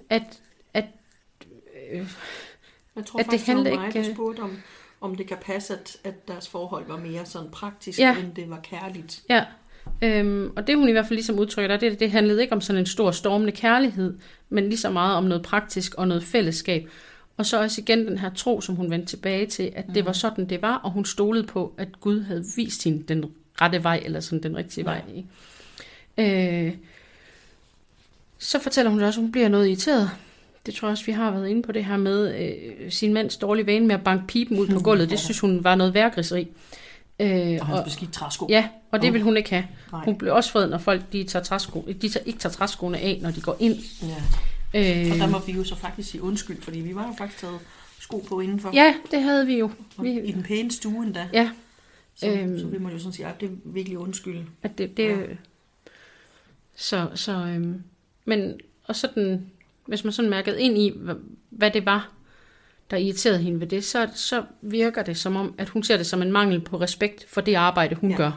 [0.10, 0.42] at,
[0.74, 0.86] at
[1.92, 2.08] øh,
[2.96, 4.58] Jeg tror at faktisk, det handler ikke- der spurgte om,
[5.02, 8.16] om det kan passe, at, at deres forhold var mere sådan praktisk, Ja.
[8.18, 9.22] end det var kærligt.
[9.30, 9.44] Ja,
[10.02, 12.62] øhm, og det hun i hvert fald ligesom udtrykker der, det, det handlede ikke om
[12.62, 14.18] sådan en stor stormende kærlighed,
[14.50, 16.90] men lige så meget om noget praktisk og noget fællesskab.
[17.38, 20.12] Og så også igen den her tro, som hun vendte tilbage til, at det var
[20.14, 23.26] sådan, det var, og hun stolede på, at Gud havde vist hende den
[23.62, 24.92] rette vej, eller sådan den rigtige Ja.
[24.92, 25.02] vej.
[26.18, 26.68] Ikke?
[26.68, 26.74] Øh,
[28.38, 30.10] så fortæller hun også, at hun bliver noget irriteret.
[30.66, 33.38] Det tror jeg også, vi har været inde på det her med øh, sin mands
[33.38, 35.10] dårlige vane med at banke pipen ud på gulvet.
[35.10, 36.48] Det synes hun var noget værgriseri.
[37.20, 38.46] Øh, Og hans beskidt træsko.
[38.50, 39.14] Ja, og det Oh.
[39.14, 39.68] vil hun ikke have.
[39.92, 40.06] Nej.
[40.06, 43.20] Hun bliver også vred, når folk de tager træsko, de tager, ikke tager træskoene af,
[43.22, 43.76] når de går ind.
[44.04, 44.16] ja.
[45.06, 47.40] Øh, Og der må vi jo så faktisk sige undskyld, fordi vi var jo faktisk
[47.42, 47.60] taget
[48.00, 48.72] sko på indenfor.
[48.74, 49.72] ja, det havde vi jo.
[50.02, 51.30] Vi, I den pæne stue endda.
[51.34, 51.50] ja,
[52.16, 52.60] Så, øhm.
[52.60, 54.38] så vi må jo sådan sige, at det er virkelig undskyld.
[54.64, 55.16] at det, det Ja.
[56.76, 57.84] så, så øhm,
[58.26, 58.54] men
[58.84, 59.46] og sådan,
[59.88, 60.94] hvis man sådan mærkede ind i,
[61.50, 62.12] hvad, det var,
[62.92, 66.06] der irriterede hende ved det, så, så virker det som om, at hun ser det
[66.06, 68.18] som en mangel på respekt for det arbejde, hun ja.
[68.18, 68.32] Gør.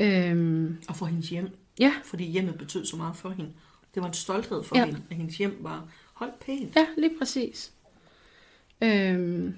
[0.00, 1.48] Øhm, Og for hendes hjem.
[1.78, 3.50] ja, Fordi hjemmet betød så meget for hende.
[3.94, 4.84] Det var en stolthed for Ja.
[4.84, 6.76] hende, at hendes hjem var Hold pænt.
[6.76, 7.72] Ja, lige præcis.
[8.82, 9.54] Øhm.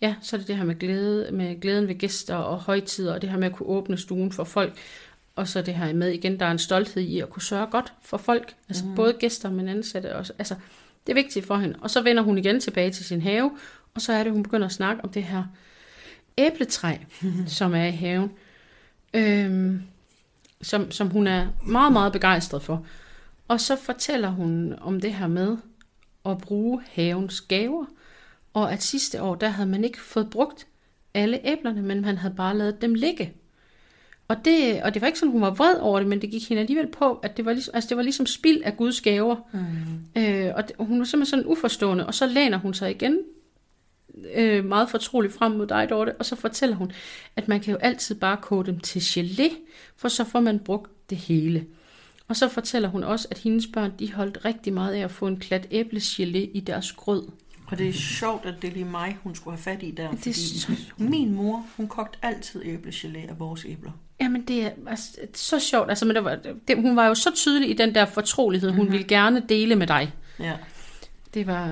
[0.00, 3.22] Ja, så er det det her med, glæde, med glæden ved gæster og højtider, og
[3.22, 4.78] det her med at kunne åbne stuen for folk.
[5.36, 7.92] Og så det her med igen, der er en stolthed i at kunne sørge godt
[8.02, 8.54] for folk.
[8.68, 8.94] Altså mm.
[8.94, 10.32] både gæster, men ansatte også.
[10.38, 10.54] Altså,
[11.06, 11.78] det er vigtigt for hende.
[11.80, 13.50] Og så vender hun igen tilbage til sin have,
[13.94, 15.44] og så er det, hun begynder at snakke om det her
[16.38, 16.96] æbletræ,
[17.46, 18.30] som er i haven.
[19.14, 19.82] Øhm,
[20.62, 22.86] som, som hun er meget, meget begejstret for.
[23.48, 25.56] Og så fortæller hun om det her med
[26.26, 27.84] at bruge havens gaver,
[28.54, 30.66] og at sidste år, der havde man ikke fået brugt
[31.14, 33.32] alle æblerne, men man havde bare lavet dem ligge.
[34.28, 36.48] Og det, og det var ikke sådan, hun var vred over det, men det gik
[36.48, 39.36] hende alligevel på, at det var ligesom, altså det var ligesom spild af Guds gaver.
[39.52, 40.22] Mm.
[40.22, 43.18] Øh, og, det, hun var simpelthen sådan uforstående, og så læner hun sig igen
[44.34, 46.92] øh, meget fortroligt frem mod dig, Dorte, og så fortæller hun,
[47.36, 49.52] at man kan jo altid bare koge dem til gelé,
[49.96, 51.66] for så får man brugt det hele.
[52.28, 55.26] Og så fortæller hun også, at hendes børn, de holdt rigtig meget af at få
[55.26, 57.22] en klat æblegelé i deres grød.
[57.66, 60.10] Og det er sjovt, at det er lige mig, hun skulle have fat i der.
[60.10, 63.90] Det er så- Min mor, hun kogte altid æblegelé af vores æbler.
[64.20, 65.88] Jamen, det er altså, så sjovt.
[65.88, 66.38] Altså, men det var,
[66.68, 68.92] det, hun var jo så tydelig i den der fortrolighed, hun mm-hmm.
[68.92, 70.12] ville gerne dele med dig.
[70.38, 70.52] Ja.
[71.34, 71.66] Det var,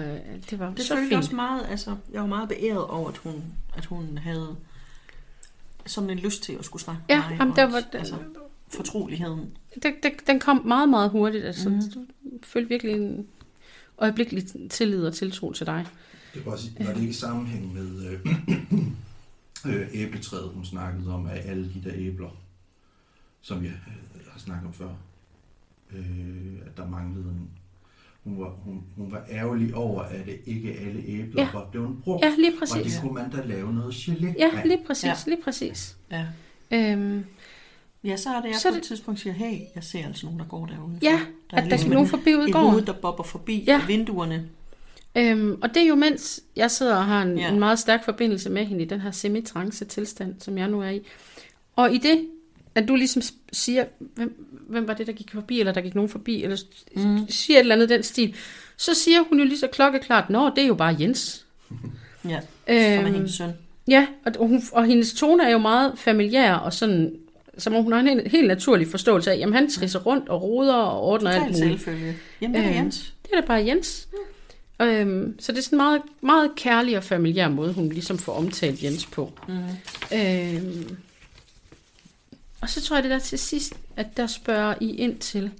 [0.50, 1.18] det var Det så følte fint.
[1.18, 3.44] også meget, altså, jeg var meget beæret over, at hun,
[3.76, 4.56] at hun havde
[5.86, 7.36] sådan en lyst til at skulle snakke Ja, med mig.
[7.38, 8.14] jamen, der var- altså,
[8.68, 9.50] fortroligheden.
[9.82, 11.44] det, det, den kom meget, meget hurtigt.
[11.44, 11.82] Altså, mm.
[11.94, 12.00] Du
[12.42, 13.26] følte virkelig en
[13.98, 15.86] øjeblikkelig tillid og tiltro til dig.
[16.34, 18.18] Det bare sige, var det ikke i sammenhæng med øh,
[19.66, 22.36] øh, æbletræet, hun snakkede om, af alle de der æbler,
[23.40, 23.72] som jeg
[24.16, 24.88] øh, har snakket om før,
[25.92, 27.50] øh, at der manglede en...
[28.24, 31.48] Hun var, hun, hun var ærgerlig over, at det ikke alle æbler Ja.
[31.52, 32.24] var blevet brugt.
[32.24, 32.92] Ja, lige og præcis.
[32.92, 34.66] det kunne man da lave noget gelé Ja, af.
[34.68, 35.14] lige præcis, Ja.
[35.26, 35.96] lige præcis.
[36.10, 36.26] Ja.
[36.70, 37.24] Øhm,
[38.04, 40.26] Ja, så er det, jeg Så på det- et tidspunkt siger, hey, jeg ser altså
[40.26, 40.98] nogen, der går derude.
[41.02, 42.70] Ja, der at der gik nogen forbi ude i et gården.
[42.70, 43.86] hoved, der bobber forbi ja.
[43.86, 44.48] vinduerne.
[45.16, 47.48] Øhm, og det er jo mens jeg sidder og har en, ja.
[47.48, 50.88] En meget stærk forbindelse med hende i den her semitrance tilstand, som jeg nu er
[50.88, 51.00] i.
[51.76, 52.26] Og i det,
[52.74, 56.10] at du ligesom siger, hvem, hvem var det, der gik forbi, eller der gik nogen
[56.10, 56.56] forbi, eller
[56.96, 57.28] mm.
[57.28, 58.34] siger et eller andet den stil,
[58.76, 61.44] så siger hun jo lige så klokkeklart, nå, det er jo bare Jens.
[62.28, 63.50] Ja, som er Øhm, hendes søn.
[63.88, 67.14] Ja, og, hun, og hendes tone er jo meget familiær, og sådan,
[67.58, 70.42] som om hun har en helt, helt naturlig forståelse af, jamen han trisser rundt og
[70.42, 72.16] roder og ordner alt Totalt muligt.
[72.40, 73.14] Jamen, det er Øhm, Jens.
[73.22, 74.08] Det er da bare Jens.
[74.82, 78.32] Øhm, så det er sådan en meget, meget kærlig og familiær måde, hun ligesom får
[78.32, 79.32] omtalt Jens på.
[79.48, 79.54] Mm.
[80.18, 80.96] Øhm,
[82.60, 85.50] og så tror jeg det der til sidst, at der spørger I ind til,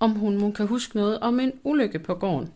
[0.00, 2.50] om hun, hun kan huske noget om en ulykke på gården.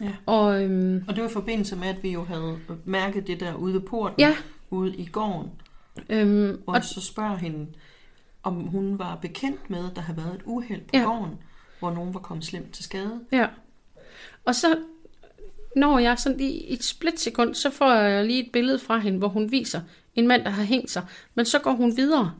[0.00, 0.12] Ja.
[0.26, 3.54] Og øhm, Og det var i forbindelse med, at vi jo havde mærket det der
[3.54, 4.36] ude ved porten, ja,
[4.70, 5.50] ude i gården.
[6.10, 7.66] øhm, Og, og, så spørger hende,
[8.42, 10.98] om hun var bekendt med, at der havde været et uheld på Ja.
[10.98, 11.04] ja.
[11.04, 11.34] gården,
[11.78, 13.20] hvor nogen var kommet slemt til skade.
[13.32, 13.46] ja.
[14.44, 14.78] og så
[15.78, 19.18] når jeg sådan lige i et splitsekund, så får jeg lige et billede fra hende,
[19.18, 19.80] hvor hun viser
[20.14, 21.06] en mand, der har hængt sig.
[21.34, 22.34] Men så går hun videre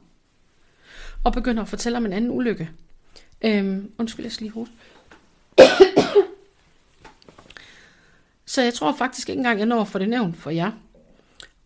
[1.24, 2.70] og begynder at fortælle om en anden ulykke.
[3.42, 4.74] Øhm, undskyld, jeg skal lige hoste.
[8.46, 10.72] så jeg tror faktisk ikke engang, jeg når at få det nævnt for jer.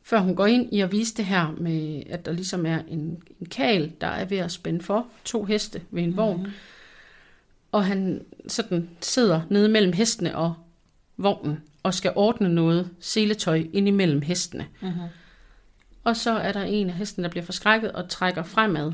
[0.02, 3.22] Før hun går ind i at vise det her med, at der ligesom er en,
[3.40, 6.16] en kal, der er ved at spænde for to heste ved en mm-hmm.
[6.16, 6.48] vogn.
[7.72, 10.54] Og han sådan sidder nede mellem hestene og
[11.22, 14.66] vognen og skal ordne noget seletøj ind imellem hestene.
[14.80, 15.02] Mm-hmm.
[16.04, 18.92] Og så er der en af hestene, der bliver forskrækket og trækker fremad.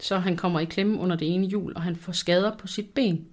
[0.00, 2.90] Så han kommer i klemme under det ene hjul, og han får skader på sit
[2.90, 3.26] ben.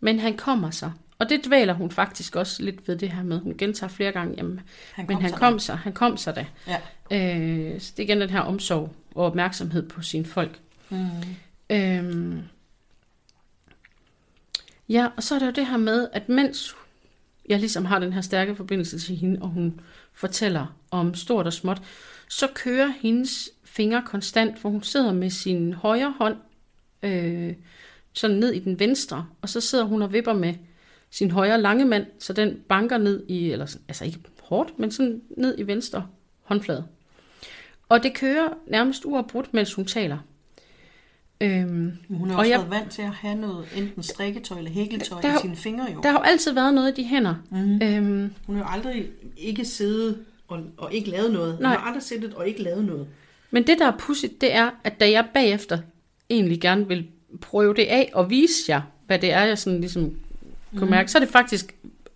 [0.00, 0.92] Men han kommer sig.
[1.18, 3.40] Og det dvæler hun faktisk også lidt ved det her med.
[3.40, 4.60] Hun gentager flere gange, jamen,
[4.94, 6.46] Han men han sig kom sig, han kom sig da.
[6.66, 6.76] Ja.
[7.10, 10.60] Øh, så det er igen den her omsorg og opmærksomhed på sine folk.
[10.90, 11.06] Mm.
[11.70, 12.42] Øhm,
[14.88, 16.74] ja, og så er der jo det her med, at mens
[17.50, 19.80] jeg ligesom har den her stærke forbindelse til hende, og hun
[20.12, 21.82] fortæller om stort og småt,
[22.28, 26.36] så kører hendes fingre konstant, for hun sidder med sin højre hånd
[27.02, 27.54] øh,
[28.12, 30.54] sådan ned i den venstre, og så sidder hun og vipper med
[31.10, 35.22] sin højre lange mand, så den banker ned i, eller altså ikke hårdt, men sådan
[35.36, 36.06] ned i venstre
[36.42, 36.86] håndflade.
[37.88, 40.18] Og det kører nærmest uafbrudt, mens hun taler.
[41.40, 45.20] Øhm, hun Og også jeg- været vant til at have noget, enten strikketøj eller hækletøj
[45.20, 46.00] Der i har- sine fingre jo.
[46.02, 47.34] der har jo altid været noget i de hænder.
[47.50, 47.60] Mhm.
[47.60, 47.82] Mm.
[47.82, 50.18] Øhm, Hun har jo aldrig ikke siddet
[50.48, 51.52] og, og ikke lavet noget.
[51.54, 51.70] Hun Nej.
[51.76, 53.06] har aldrig siddet og ikke lavet noget.
[53.50, 55.78] men det, der er pudsigt, det er, at da jeg bagefter
[56.30, 57.06] egentlig gerne vil
[57.40, 60.02] prøve det af og vise jer, hvad det er, jeg sådan ligesom
[60.70, 60.90] kunne Mhm.
[60.90, 61.74] mærke, så er det faktisk,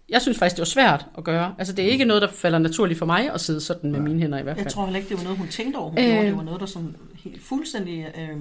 [0.09, 1.55] jeg synes faktisk, det var svært at gøre.
[1.59, 4.21] Altså, det er ikke noget, der falder naturligt for mig at sidde sådan med mine
[4.21, 4.67] hænder i hvert fald.
[4.67, 5.91] Jeg tror heller ikke, det var noget, hun tænkte over.
[5.91, 6.05] Hun øh.
[6.05, 6.27] gjorde.
[6.27, 8.37] Det var noget, der sådan helt fuldstændig øh,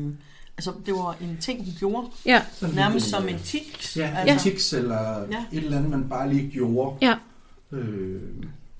[0.57, 2.07] Altså, det var en ting, hun gjorde.
[2.25, 3.97] Ja, Sådan Nærmest som en tics.
[3.97, 5.25] Ja, altså, en tics eller Ja.
[5.31, 5.45] ja.
[5.57, 6.97] et eller andet, man bare lige gjorde.
[7.01, 7.15] ja.
[7.71, 8.21] Øh,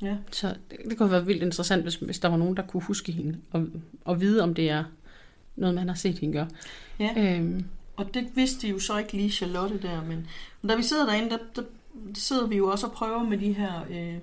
[0.01, 0.15] ja.
[0.31, 3.11] Så det, det kunne være vildt interessant, hvis, hvis der var nogen, der kunne huske
[3.11, 3.67] hende, og,
[4.05, 4.83] og vide, om det er
[5.55, 6.47] noget, man har set hende gøre.
[6.99, 7.09] Ja.
[7.17, 7.65] Øhm,
[7.95, 10.27] Og det vidste jo så ikke lige Charlotte der, men
[10.61, 11.61] men da vi sidder derinde, der, der
[12.13, 14.13] sidder vi jo også og prøver med de her, øh,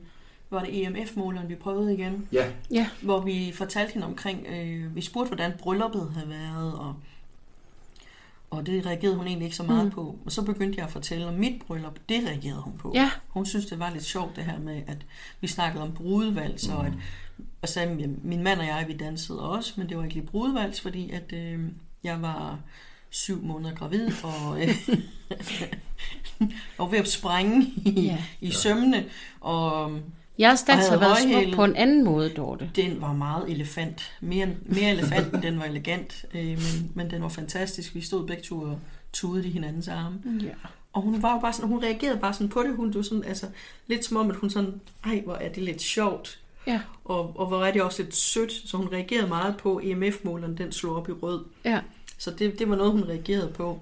[0.50, 5.00] var det EMF-måleren, vi prøvede igen, ja, ja, hvor vi fortalte hende omkring, øh, vi
[5.00, 6.94] spurgte, hvordan brylluppet havde været, og,
[8.50, 9.84] og det reagerede hun egentlig ikke så meget Mm.
[9.88, 9.90] mm.
[9.94, 10.18] på.
[10.24, 12.92] Og så begyndte jeg at fortælle om mit bryllup, det reagerede hun på.
[12.94, 14.98] ja, Hun synes, det var lidt sjovt det her med, at
[15.40, 16.92] vi snakkede om brudevals, og at
[17.62, 20.80] og sagde, min mand og jeg, vi dansede også, men det var ikke lige brudevals,
[20.80, 21.60] fordi at øh,
[22.04, 22.58] jeg var
[23.10, 24.68] syv måneder gravid, og, øh,
[26.78, 28.00] og ved at sprænge i, Ja.
[28.02, 28.18] ja.
[28.40, 29.04] i sømmene,
[29.40, 29.98] og
[30.92, 32.70] Og har været smuk på en anden måde, Dorte.
[32.76, 34.12] den var meget elefant.
[34.20, 37.94] Mere, mere elefant, end den var elegant, øh, men, men den var fantastisk.
[37.94, 38.78] Vi stod begge to og
[39.12, 40.18] tudede i hinandens arme.
[40.42, 40.48] Ja.
[40.92, 42.76] Og hun var jo bare sådan, hun reagerede bare sådan på det.
[42.76, 43.46] Hun var sådan, altså,
[43.86, 46.40] lidt som om, at hun sådan, ej, hvor er det lidt sjovt.
[46.66, 50.58] Ja, Og, og hvor er det også lidt sødt, så hun reagerede meget på EMF-måleren,
[50.58, 51.44] den slog op i rød.
[51.64, 51.80] ja,
[52.18, 53.80] Så det, det var noget, hun reagerede på.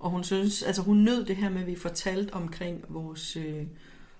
[0.00, 3.62] Og hun synes, altså hun nød det her med, at vi fortalte omkring vores, øh,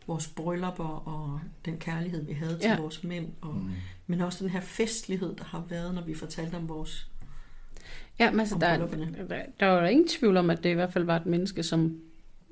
[0.07, 2.81] vores bryllupper og den kærlighed, vi havde til Ja.
[2.81, 3.29] vores mænd.
[3.41, 3.71] Og, mm.
[4.07, 7.09] Men også den her festlighed, der har været, når vi fortalte om vores...
[8.19, 8.77] ja men altså, Om der,
[9.29, 11.99] der, der var ingen tvivl om, at det i hvert fald var et menneske, som,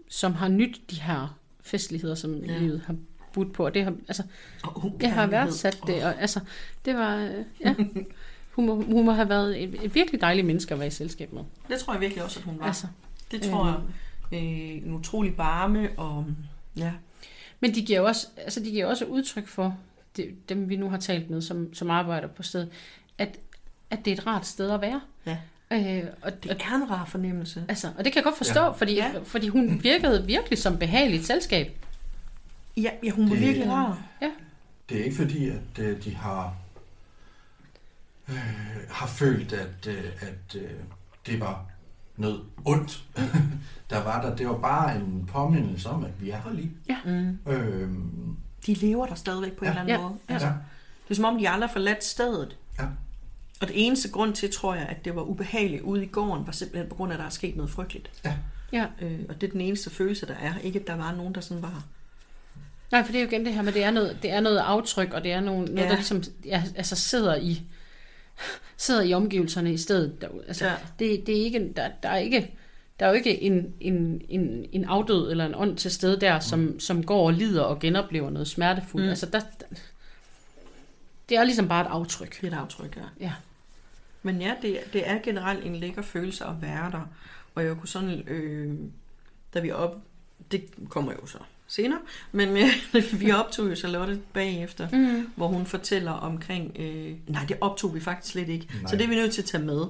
[0.09, 2.59] som har nyt de her festligheder, som ja.
[2.59, 2.97] Livet har
[3.33, 3.65] budt på.
[3.65, 4.23] Og det har, altså,
[4.63, 6.41] Og jeg har værdsat det, og altså,
[6.85, 7.75] det var, øh, ja,
[8.51, 11.33] hun må, hun må have været et, et virkelig dejligt menneske at være i selskab
[11.33, 11.43] med.
[11.69, 12.67] Det tror jeg virkelig også, at hun var.
[12.67, 12.87] Altså,
[13.31, 13.77] det tror jeg.
[14.33, 16.27] Øh, en utrolig varme, og
[16.77, 16.93] ja,
[17.61, 19.79] Men de giver jo også, altså de giver også udtryk for,
[20.17, 22.69] det, dem vi nu har talt med, som, som arbejder på stedet,
[23.19, 23.37] at,
[23.91, 25.01] at det er et rart sted at være.
[25.27, 25.37] ja.
[25.73, 27.65] Øh, og, Det er en rar fornemmelse.
[27.69, 28.67] altså, og det kan jeg godt forstå, Ja.
[28.67, 28.71] ja.
[28.73, 29.13] fordi, Ja.
[29.25, 31.85] fordi hun virkede virkelig som behageligt selskab.
[32.77, 34.03] Ja, ja hun var Det- virkelig rar.
[34.89, 36.55] det er ikke fordi, at øh, de har,
[38.29, 38.35] øh,
[38.91, 40.71] har følt, at, øh, at øh,
[41.27, 41.67] det var
[42.17, 43.05] noget ondt,
[43.95, 44.37] der var der.
[44.37, 46.73] Det var bare en påmindelse om, at vi er her lige.
[47.05, 47.39] Mm.
[47.53, 48.37] Øhm,
[48.67, 49.71] De lever der stadigvæk på Ja.
[49.71, 50.09] en eller anden Ja.
[50.09, 50.19] måde.
[50.29, 50.33] Ja.
[50.35, 50.49] Altså,
[51.05, 52.57] det er som om, de aldrig har forladt stedet.
[52.79, 52.85] Ja.
[53.61, 56.53] Og det eneste grund til, tror jeg, at det var ubehageligt ude i gården, var
[56.53, 58.11] simpelthen på grund af, at der er sket noget frygteligt.
[58.73, 58.87] Ja.
[59.01, 60.53] Øh, og det er den eneste følelse, der er.
[60.63, 61.85] Ikke, at der var nogen, der sådan var...
[62.93, 64.59] Nej, for det er jo igen det her med, det er noget, det er noget
[64.59, 65.89] aftryk, og det er noget, noget Ja.
[65.89, 67.63] der ligesom ja, altså sidder i
[68.77, 70.21] sidder i omgivelserne i stedet.
[70.21, 70.75] Der, altså, Ja.
[70.99, 72.55] det, det er ikke, der, der er ikke
[73.01, 76.41] der er jo ikke en, en, en, en afdød eller en ånd til stede der,
[76.41, 78.95] som, som går og lider og genoplever noget smertefuldt.
[79.05, 79.07] Mm.
[79.07, 79.09] Mm.
[79.11, 79.67] Altså, der, der,
[81.29, 82.41] det er ligesom bare et aftryk.
[82.41, 83.25] Det er et aftryk, ja.
[83.27, 83.33] Ja.
[84.23, 87.09] Men ja, det, det er generelt en lækker følelse at være der.
[87.55, 88.75] Og jeg kunne sådan, øh,
[89.55, 89.97] da vi op,
[90.53, 91.99] det kommer jo så senere,
[92.33, 92.67] men øh,
[93.21, 95.31] vi optog jo Charlotte bagefter, Mm.
[95.37, 98.91] hvor hun fortæller omkring, øh, nej det optog vi faktisk slet ikke, Nej.
[98.91, 99.85] så det er vi nødt til at tage med.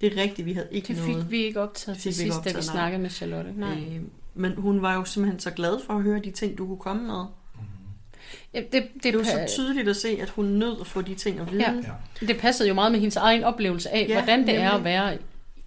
[0.00, 1.22] Det er rigtigt, vi havde ikke Det noget.
[1.22, 2.62] fik vi ikke optaget Det til sidst, da vi optaget, nej.
[2.74, 3.52] snakkede med Charlotte.
[3.56, 3.70] Nej.
[3.70, 4.00] Øh,
[4.34, 7.02] men hun var jo simpelthen så glad for at høre de ting, du kunne komme
[7.06, 7.24] med.
[8.54, 10.86] Ja, det, det, Det er jo pa- så tydeligt at se, at hun nød at
[10.86, 11.62] få de ting at vide.
[11.62, 11.72] Ja.
[12.20, 12.26] ja.
[12.26, 14.72] det passede jo meget med hendes egen oplevelse af, Ja, hvordan det er nemlig.
[14.78, 15.18] at være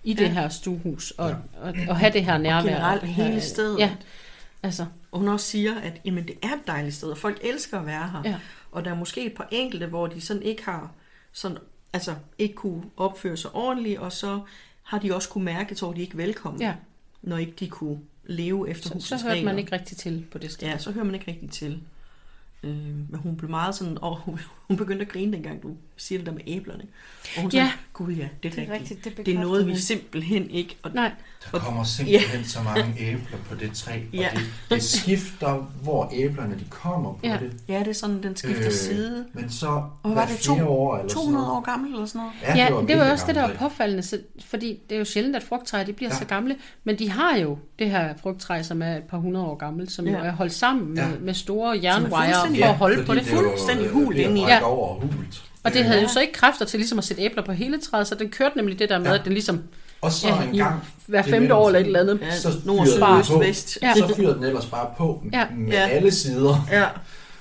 [0.04, 0.30] i det Ja.
[0.30, 1.36] her stuehus, og, Ja.
[1.62, 2.70] og, og have det her nærvær.
[2.72, 3.80] generelt og det her- hele stedet.
[3.80, 3.92] Ja,
[4.64, 7.80] altså, Og hun også siger, at jamen, det er et dejligt sted, og folk elsker
[7.80, 8.22] at være her.
[8.32, 8.36] Ja.
[8.72, 10.92] Og der er måske et par enkelte, hvor de sådan ikke har
[11.34, 11.58] sådan,
[11.94, 14.42] altså ikke kunne opføre sig ordentligt, og så
[14.84, 16.76] har de også kunne mærke, at de ikke velkomne, ja.
[17.22, 20.38] når ikke de kunne leve efter Så, husets så hørte man ikke rigtig til på
[20.38, 20.68] det sted.
[20.68, 21.80] Ja, så hører man ikke rigtig til.
[22.64, 22.72] Øh,
[23.10, 26.26] men hun blev meget sådan, og hun, hun begyndte at grine dengang, du siger det
[26.26, 26.84] der med æblerne.
[27.36, 27.58] Og hun Ja.
[27.58, 28.92] sagde, gud ja, det er, det er rigtigt.
[28.92, 29.18] rigtigt.
[29.18, 30.78] Det, Det er noget, vi simpelthen ikke...
[30.84, 31.12] Og, Nej,
[31.52, 34.30] Der kommer simpelthen så mange æbler på det træ, og Ja.
[34.34, 37.38] det, det skifter, hvor æblerne de kommer på Ja.
[37.42, 37.52] det.
[37.68, 39.26] ja, det er sådan, den skifter øh, side.
[39.34, 42.20] Men så Og hvad var det, to- år eller 200 sådan år gammel eller sådan
[42.22, 42.34] noget.
[42.42, 42.58] noget.
[42.60, 45.06] ja, det var, det var også det, der var påfaldende, så, fordi det er jo
[45.06, 46.18] sjældent, at frugttræer de bliver Ja.
[46.20, 49.56] så gamle, men de har jo det her frugttræ, som er et par hundrede år
[49.56, 50.12] gammelt, som ja.
[50.12, 50.18] Ja.
[50.20, 51.08] jo er holdt sammen med, Ja.
[51.22, 53.24] med store jernwire fuldstændig- for at holde fordi på det.
[53.26, 54.44] fuldstændig øh, hult ved at inde i.
[54.44, 54.64] Ja.
[54.64, 55.44] over hult.
[55.64, 56.04] Og det havde Ja.
[56.04, 58.58] jo så ikke kræfter til ligesom at sætte æbler på hele træet, så den kørte
[58.58, 59.14] nemlig det der med, Ja.
[59.18, 59.64] at den ligesom
[60.04, 62.20] Og så ja, en i gang, hver det femte år eller et eller andet.
[62.22, 63.40] Ja, så nord, syd, på.
[63.40, 63.78] vest.
[63.82, 63.94] Ja.
[63.96, 65.46] så fyrer den ellers bare på Ja.
[65.58, 65.88] med Ja.
[65.88, 66.68] alle sider.
[66.72, 66.86] Ja.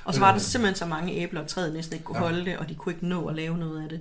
[0.05, 0.41] Og så var der Øh.
[0.41, 2.23] simpelthen så mange æbler, at træet næsten ikke kunne Ja.
[2.25, 4.01] holde det, og de kunne ikke nå at lave noget af det.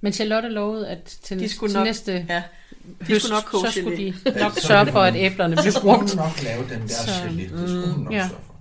[0.00, 2.42] Men Charlotte lovede, at til, De de skulle til nok- næste Ja,
[3.00, 4.40] de høst, skulle nok så skulle de gelé.
[4.42, 6.16] nok så sørge for, at æblerne Så blev skulle hun brugt.
[6.16, 7.40] nok lave den der Så, gelé.
[7.42, 8.18] Det skulle hun nok ja.
[8.18, 8.54] sørge for.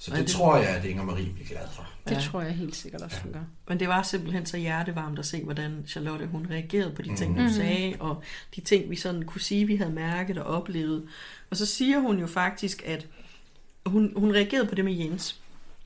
[0.00, 1.86] Så Ja, det, det- tror jeg, at Inger Marie bliver glad for.
[2.10, 2.20] Det Ja.
[2.20, 3.40] tror jeg helt sikkert også, hun gør.
[3.68, 7.32] Men det var simpelthen så hjertevarmt at se, hvordan Charlotte hun reagerede på de ting,
[7.32, 7.40] Mhm.
[7.40, 8.22] hun sagde, og
[8.56, 11.06] de ting, vi sådan kunne sige, vi havde mærket og oplevet.
[11.50, 13.06] Og så siger hun jo faktisk, at
[13.86, 15.40] hun, hun reagerede på det med Jens.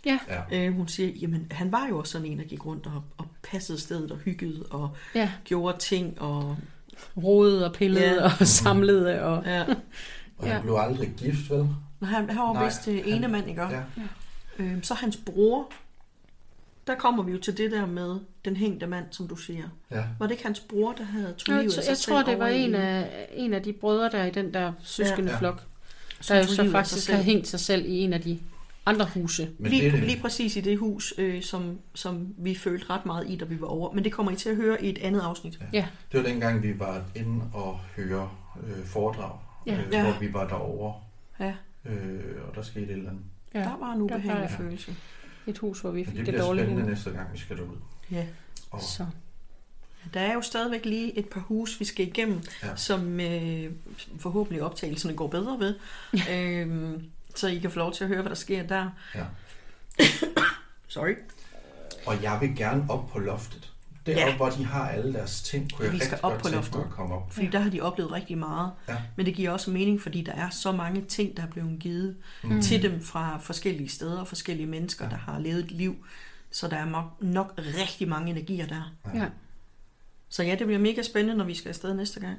[0.07, 0.19] Ja,
[0.51, 0.67] Ja.
[0.67, 3.27] Øh, hun siger, jamen han var jo også sådan en, der gik rundt og, og
[3.43, 5.31] passede stedet og hyggede og ja.
[5.45, 6.21] gjorde ting.
[6.21, 6.57] Og,
[7.17, 8.25] Rodede og pillede Ja.
[8.25, 9.23] og samlede.
[9.23, 9.43] Og...
[9.47, 9.65] ja.
[10.39, 10.61] Og han Ja.
[10.63, 11.59] blev aldrig gift, vel?
[12.01, 13.63] Men Han, han var Nej, vist øh, ene mand, ikke?
[13.63, 13.81] Ja.
[14.59, 15.73] Øh, så hans bror,
[16.87, 19.65] der kommer vi jo til det der med den hængte mand, som du siger.
[19.91, 20.05] ja.
[20.19, 22.23] Var det ikke hans bror, der havde tog Jeg, livet af sig jeg selv tror,
[22.23, 25.39] det var en af, en af de brødre, der er i den der søskende Ja.
[25.39, 25.63] flok,
[26.29, 28.39] der jo så faktisk har hængt sig selv i en af de
[28.87, 29.51] andre huse.
[29.59, 33.31] Men lige, det, lige præcis i det hus, øh, som, som vi følte ret meget
[33.31, 33.93] i, da vi var over.
[33.93, 35.59] Men det kommer I til at høre i et andet afsnit.
[35.73, 38.31] Ja, det var dengang, vi var inde og høre
[38.67, 39.73] øh, foredrag, Ja.
[39.75, 40.03] øh, Ja.
[40.03, 40.95] hvor vi var derovre,
[41.41, 41.55] Ja,
[41.85, 43.23] øh, og der skete et eller andet.
[43.55, 43.59] ja.
[43.61, 44.95] der var en ubehagelig var- følelse.
[45.47, 46.91] Et hus, hvor vi fik det det, bliver dårlige spændende hus.
[47.07, 47.77] næste gang, vi skal derud.
[48.11, 48.27] Ja.
[48.71, 49.07] Og, Så.
[50.15, 52.69] Der er jo stadigvæk lige et par hus, vi skal igennem, Ja.
[52.69, 52.77] ja.
[52.77, 53.73] som øh,
[54.21, 55.75] forhåbentlig optagelserne går bedre ved.
[56.33, 58.91] øhm, så I kan få lov til at høre, hvad der sker der.
[59.15, 59.25] ja.
[60.89, 61.15] Sorry.
[62.07, 63.73] og jeg vil gerne op på loftet.
[64.07, 64.29] Deroppe, Ja.
[64.29, 64.37] ja.
[64.37, 66.87] hvor de har alle deres ting, kunne jeg Vi skal op godt på loftet.
[66.91, 67.33] komme op.
[67.33, 68.71] Fordi der har de oplevet rigtig meget.
[68.89, 68.97] Ja.
[69.17, 72.17] Men det giver også mening, fordi der er så mange ting, der er blevet givet
[72.45, 72.63] mm.
[72.63, 75.11] til dem fra forskellige steder og forskellige mennesker, ja.
[75.11, 75.97] der har levet et liv.
[76.51, 78.93] Så der er nok, nok rigtig mange energier der.
[79.15, 79.27] Ja.
[80.29, 82.39] Så ja, det bliver mega spændende, når vi skal afsted næste gang.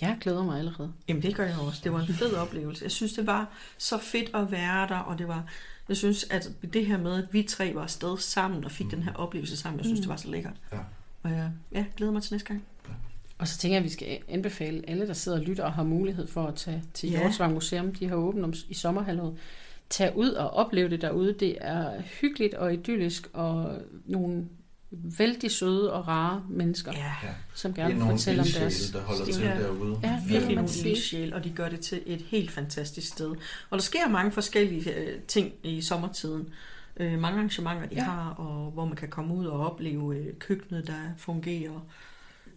[0.00, 0.92] Jeg glæder mig allerede.
[1.08, 1.80] Jamen det gør jeg også.
[1.84, 2.82] Det var en fed oplevelse.
[2.84, 3.48] Jeg synes, det var
[3.78, 5.44] så fedt at være der, og det var,
[5.88, 9.02] jeg synes, at det her med, at vi tre var afsted sammen og fik den
[9.02, 10.56] her oplevelse sammen, jeg synes, det var så lækkert.
[10.72, 10.78] Ja.
[11.22, 12.64] Og jeg ja, glæder mig til næste gang.
[13.38, 15.82] Og så tænker jeg, at vi skal anbefale alle, der sidder og lytter og har
[15.82, 17.18] mulighed for at tage til Ja.
[17.18, 17.22] ja.
[17.22, 17.94] Jordsvang Museum.
[17.94, 19.36] De har åbent om, i sommerhalvåret.
[19.90, 21.32] Tag ud og opleve det derude.
[21.32, 24.44] Det er hyggeligt og idyllisk og nogle
[25.18, 27.12] vældig søde og rare mennesker, ja.
[27.22, 28.90] Ja, som er gerne vil fortælle om deres...
[28.90, 29.58] der holder til Ja.
[29.62, 29.98] derude.
[30.02, 33.30] Ja, virkelig man nogle ildsjæl, og de gør det til et helt fantastisk sted.
[33.70, 36.48] Og der sker mange forskellige øh, ting i sommertiden.
[36.96, 38.00] Øh, mange arrangementer, de ja.
[38.00, 38.04] Ja.
[38.04, 41.86] har, og hvor man kan komme ud og opleve øh, køkkenet, der fungerer.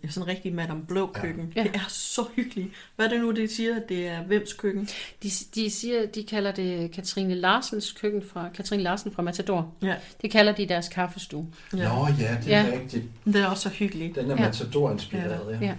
[0.04, 1.54] Ja, sådan en rigtig Madame Blå køkken.
[1.56, 1.62] Ja.
[1.62, 1.68] Ja.
[1.68, 2.70] Det er så hyggeligt.
[2.95, 3.80] Hvad er det nu, det siger?
[3.89, 4.89] Det er hvems køkken?
[5.24, 9.74] De, de siger, de kalder det Katrine Larsens køkken fra Katrine Larsen fra Matador.
[9.82, 9.95] Ja.
[10.22, 11.48] Det kalder de deres kaffestue.
[11.74, 12.72] Nå ja, det er Ja.
[12.80, 13.04] rigtigt.
[13.26, 14.16] Det er også så hyggeligt.
[14.16, 14.41] Den er Ja.
[14.45, 15.66] Matador-inspireret, ja.
[15.66, 15.74] Ja.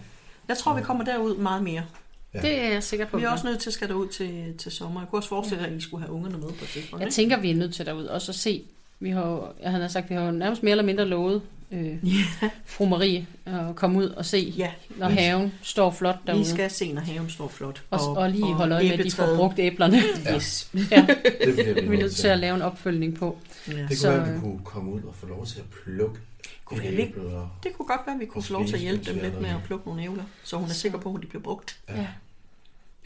[0.49, 1.83] Jeg tror, vi kommer derud meget mere.
[2.35, 2.41] Ja.
[2.41, 3.19] Det er jeg sikker på.
[3.19, 5.01] Vi er også nødt til at skal derud til, til sommer.
[5.01, 7.01] Jeg kunne også forestille jer, at I skulle have ungerne med på et tidspunkt.
[7.01, 7.14] Jeg ikke?
[7.14, 8.62] tænker, vi er nødt til derud også at se.
[9.01, 12.49] Vi har, jeg havde sagt, vi har jo nærmest mere eller mindre lovet øh, Ja,
[12.66, 14.73] fru Marie at komme ud og se, ja.
[14.97, 16.39] når haven står flot derude.
[16.45, 17.83] Vi skal se, når haven står flot.
[17.91, 19.97] og, og lige holde øje med, at de får brugt æblerne.
[20.35, 20.71] Yes.
[20.91, 21.07] ja,
[21.45, 23.39] Det bliver vi vi er nødt til at lave en opfølgning på.
[23.69, 23.73] Ja.
[23.73, 26.19] Det kunne Så- være, at vi kunne komme ud og få lov til at plukke
[26.64, 27.12] Kunne vi.
[27.16, 27.49] Og...
[27.62, 29.41] Det kunne godt være, at vi kunne Og få lov til at hjælpe dem lidt
[29.41, 31.79] med at plukke nogle ævler, så hun er sikker på, at de bliver brugt.
[31.89, 32.01] Ja.
[32.01, 32.07] Ja.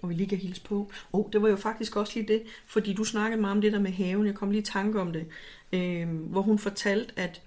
[0.03, 0.91] Og vi lige kan hilse på.
[1.13, 3.79] Oh, det var jo faktisk også lige det, fordi du snakkede meget om det der
[3.79, 4.27] med haven.
[4.27, 5.27] Jeg kom lige i tanke om det.
[5.73, 7.41] Øh, hvor hun fortalte, at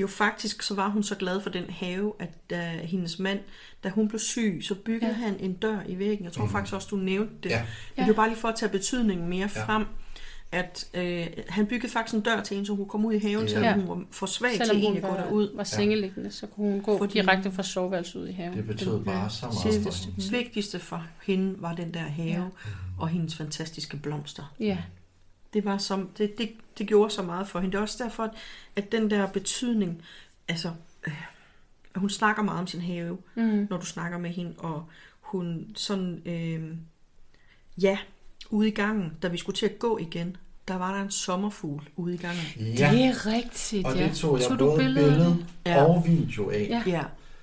[0.00, 3.40] jo faktisk så var hun så glad for den have, at da hendes mand,
[3.84, 5.16] da hun blev syg, så byggede ja.
[5.16, 6.24] Han en dør i væggen.
[6.24, 6.50] Jeg tror mm.
[6.50, 7.50] faktisk også, du nævnte det.
[7.50, 7.56] Ja.
[7.56, 7.62] Ja.
[7.96, 9.64] Det er jo bare lige for at tage betydningen mere Ja.
[9.64, 9.84] frem,
[10.52, 13.18] at øh, han byggede faktisk en dør til hende, så hun kunne komme ud i
[13.18, 13.52] haven, Ja.
[13.52, 15.56] selvom hun var for svag Selvom til egentlig at gå var, derud.
[15.56, 18.56] var sengeliggende, så kunne hun gå Fordi- direkte fra soveværelset ud i haven.
[18.56, 20.22] Det betød bare så meget Det, for hende.
[20.22, 22.42] det vigtigste for hende var den der have ja.
[22.98, 24.54] og hendes fantastiske blomster.
[24.60, 24.78] Ja,
[25.52, 27.72] Det, var som, det, det, det gjorde så meget for hende.
[27.72, 28.30] Det er også derfor, at,
[28.76, 30.02] at den der betydning,
[30.48, 30.70] altså,
[31.06, 31.12] øh,
[31.96, 33.66] hun snakker meget om sin have, mm.
[33.70, 34.84] når du snakker med hende, og
[35.20, 36.76] hun sådan, øh,
[37.82, 37.98] ja,
[38.50, 40.36] ude i gangen, da vi skulle til at gå igen,
[40.68, 42.42] der var der en sommerfugl ude i gangen.
[42.56, 44.04] Ja, det er rigtigt, og ja.
[44.04, 45.84] det tog jeg Tog du både billede Ja.
[45.84, 46.66] og video af.
[46.70, 46.82] Ja.
[46.86, 47.02] Ja,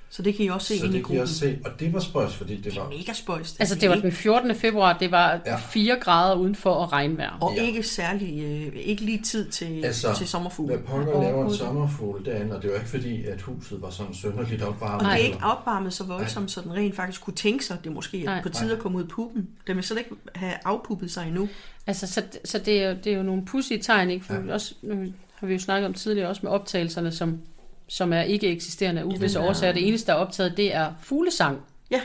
[0.10, 1.22] så det kan I også se Så inde i det kan jeg gruppen.
[1.22, 1.60] også se.
[1.66, 2.90] Og det var spøjs, fordi det Det er var...
[2.90, 3.56] mega spøjst.
[3.60, 4.56] Altså, det var den 14.
[4.56, 5.56] februar, det var Ja.
[5.56, 7.38] 4 grader udenfor og regnvejr.
[7.42, 7.62] Og Ja.
[7.64, 10.68] ikke særlig, øh, ikke lige tid til, Altså, altså, til sommerfugl.
[10.72, 14.14] Hvad pokker laver en sommerfugl derinde, og det var ikke fordi, at huset var sådan
[14.14, 15.08] sønderligt opvarmet.
[15.08, 17.84] Og det er ikke opvarmet så voldsomt, så den rent faktisk kunne tænke sig, at
[17.84, 18.42] det måske er Nej.
[18.44, 19.48] på tide at komme ud af puppen.
[19.68, 21.50] Den vil slet ikke have afpuppet sig endnu.
[21.88, 24.26] Altså, så, så det, er jo, det er jo nogle pudsige tegn, ikke?
[24.26, 24.54] For ja.
[24.54, 25.06] også, nu
[25.36, 27.40] har vi jo snakket om tidligere, også med optagelserne, som,
[27.88, 29.74] som er ikke eksisterende af uvisse er- årsager.
[29.74, 31.62] Det eneste, der er optaget, det er fuglesang.
[31.92, 32.02] Ja.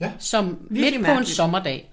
[0.00, 0.12] Ja.
[0.18, 1.36] Som Virkelig midt på en mærkeligt.
[1.36, 1.90] sommerdag.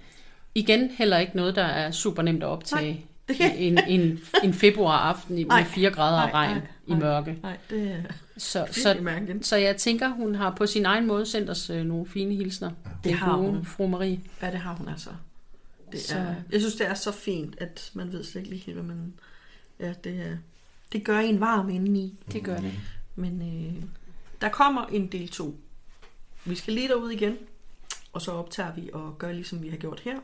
[0.56, 3.06] Igen heller ikke noget, der er super nemt at optage.
[3.28, 5.60] det- i en, en, en februar aften i- Nej.
[5.60, 7.00] med 4 grader og Nej, regn nej, i nej.
[7.00, 7.38] mørke.
[7.44, 7.98] Nej, det er
[8.38, 9.46] Så, så, mærkeligt.
[9.46, 12.72] så jeg tænker, hun har på sin egen måde sendt os øh, nogle fine hilsner.
[13.04, 13.66] Det har gode hun.
[13.66, 14.20] fru Marie.
[14.42, 15.10] Ja, det har hun altså.
[15.92, 18.64] Det Så- er, jeg synes, det er så fint, at man ved slet ikke lige
[18.66, 19.14] helt, hvad man...
[19.80, 20.38] Ja, det, er,
[20.94, 22.14] det gør en varm indeni.
[22.32, 22.72] Det gør det.
[23.16, 23.84] Men øh,
[24.42, 25.60] der kommer en del 2.
[26.46, 27.38] Vi skal lige derud igen,
[28.14, 30.20] og så optager vi og gør ligesom vi har gjort her.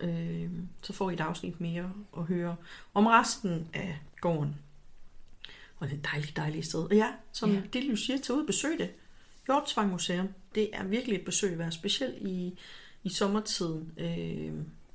[0.00, 0.50] Øh,
[0.82, 2.56] så får I et afsnit mere at høre
[2.94, 4.56] om resten af gården.
[5.78, 6.80] Og det er et dejligt, dejligt sted.
[6.80, 7.62] Og ja, som ja.
[7.72, 8.90] det, du siger, til ud og besøg det.
[9.46, 12.58] Hjortsvang Museum, det er virkelig et besøg værd, specielt i,
[13.04, 13.92] i sommertiden.
[13.98, 14.52] Øh,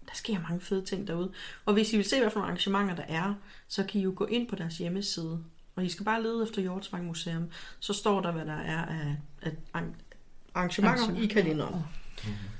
[0.07, 1.31] der sker mange fede ting derude.
[1.65, 3.33] Og hvis I vil se, hvad for nogle arrangementer der er,
[3.67, 5.43] så kan I jo gå ind på deres hjemmeside.
[5.75, 7.49] Og I skal bare lede efter Hjortsvang Museum.
[7.79, 10.01] Så står der, hvad der er af, af arrangementer,
[10.53, 11.81] arrangementer i kalenderen.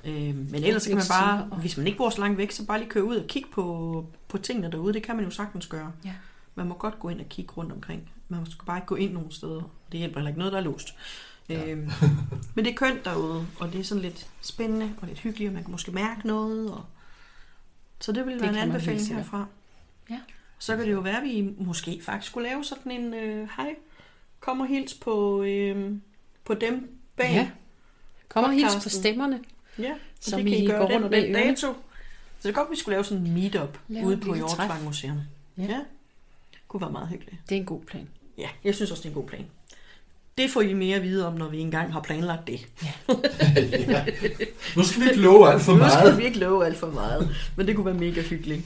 [0.05, 2.66] Øh, men ellers så kan man bare, hvis man ikke bor så langt væk, så
[2.66, 4.93] bare lige køre ud og kigge på, på tingene derude.
[4.93, 5.91] Det kan man jo sagtens gøre.
[6.05, 6.14] Ja.
[6.55, 8.11] Man må godt gå ind og kigge rundt omkring.
[8.28, 9.61] Man skal bare ikke gå ind nogen steder.
[9.91, 10.95] Det hjælper heller ikke noget, der er låst.
[11.49, 11.70] Ja.
[11.70, 11.91] Øhm,
[12.55, 15.53] men det er kønt derude, og det er sådan lidt spændende og lidt hyggeligt, og
[15.53, 16.72] man kan måske mærke noget.
[16.72, 16.86] Og...
[17.99, 19.45] Så det vil Det være en anbefaling herfra.
[20.09, 20.20] Ja.
[20.64, 23.76] Så kan det jo være, at vi måske faktisk skulle lave sådan en øh, hej,
[24.39, 25.91] kom og hils på, øh,
[26.45, 27.32] på dem bag.
[27.34, 27.49] Ja.
[28.30, 29.39] Kom og hils på stemmerne.
[29.80, 31.68] Ja, Som så det kan I I gøre går den rundt og med den dato.
[31.68, 31.76] Så
[32.43, 34.36] det er godt, vi skulle lave sådan en meetup Lave ude på.
[34.36, 35.18] Hjortvang Museum.
[35.57, 35.64] Ja.
[35.64, 35.70] Ja.
[35.70, 35.80] ja.
[36.68, 37.38] Kunne være meget hyggeligt.
[37.49, 38.07] Det er en god plan.
[38.38, 39.45] Ja, jeg synes også, det er en god plan.
[40.38, 42.68] Det får I mere at vide om, når vi engang har planlagt det.
[43.09, 44.05] ja.
[44.76, 46.18] Nu skal vi ikke love alt for Nu skal meget.
[46.18, 48.61] vi ikke love alt for meget, men det kunne være mega hyggeligt.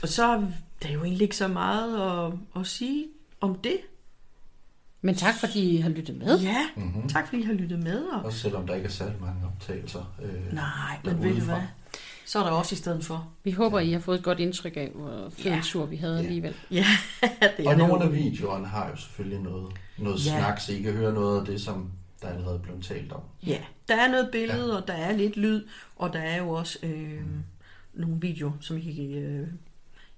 [0.00, 0.02] Ja.
[0.02, 0.36] Og så er
[0.82, 3.06] der er jo egentlig ikke så meget at, at sige
[3.40, 3.76] om det.
[5.02, 6.40] Men tak, fordi I har lyttet med.
[6.40, 7.08] Ja, Mhm.
[7.08, 8.02] tak fordi I har lyttet med.
[8.02, 8.22] Og...
[8.24, 10.14] Også selvom der ikke er særlig mange optagelser.
[10.22, 11.56] Øh, Nej, men ved du hvad?
[12.26, 13.28] Så er der også i stedet for.
[13.44, 15.60] Vi håber, I har fået et godt indtryk af, hvor fed Ja.
[15.64, 16.22] tur vi havde Ja.
[16.22, 16.54] alligevel.
[16.70, 16.84] Ja,
[17.56, 20.38] det er Og nogle af videoerne har jo selvfølgelig noget, noget Ja.
[20.38, 21.90] snak, så I kan høre noget af det, som
[22.22, 23.20] der allerede er blevet talt om.
[23.46, 25.64] Ja, der er noget billede, og der er lidt lyd,
[25.96, 27.20] og der er jo også øh,
[27.94, 29.48] nogle videoer, som I kan, øh,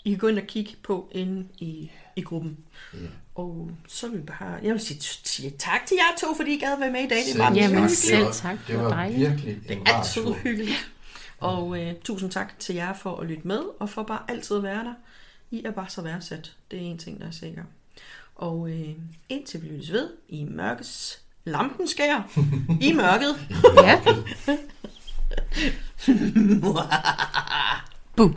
[0.05, 2.57] I kan gå ind og kigge på inde i, i gruppen.
[2.95, 2.99] Ja.
[3.35, 6.59] Og så vil vi bare, jeg vil sige, sige tak til jer to, fordi I
[6.59, 7.19] gad være med i dag.
[7.33, 7.91] Det var Selv Jamen, tak.
[7.91, 8.59] selv Det var- tak.
[8.59, 9.31] Det Det var var dejligt.
[9.31, 10.91] virkelig en Det er altid hyggeligt.
[11.39, 14.63] Og øh, tusind tak til jer for at lytte med, og for bare altid at
[14.63, 14.95] være der.
[15.51, 16.53] I er bare så værdsat.
[16.71, 17.63] Det er en ting, der er sikker.
[18.35, 18.89] Og øh,
[19.29, 22.31] indtil vi lyttes ved i mørkets lampen skær
[22.81, 23.37] i mørket.
[23.85, 24.01] Ja.
[28.17, 28.37] Boom.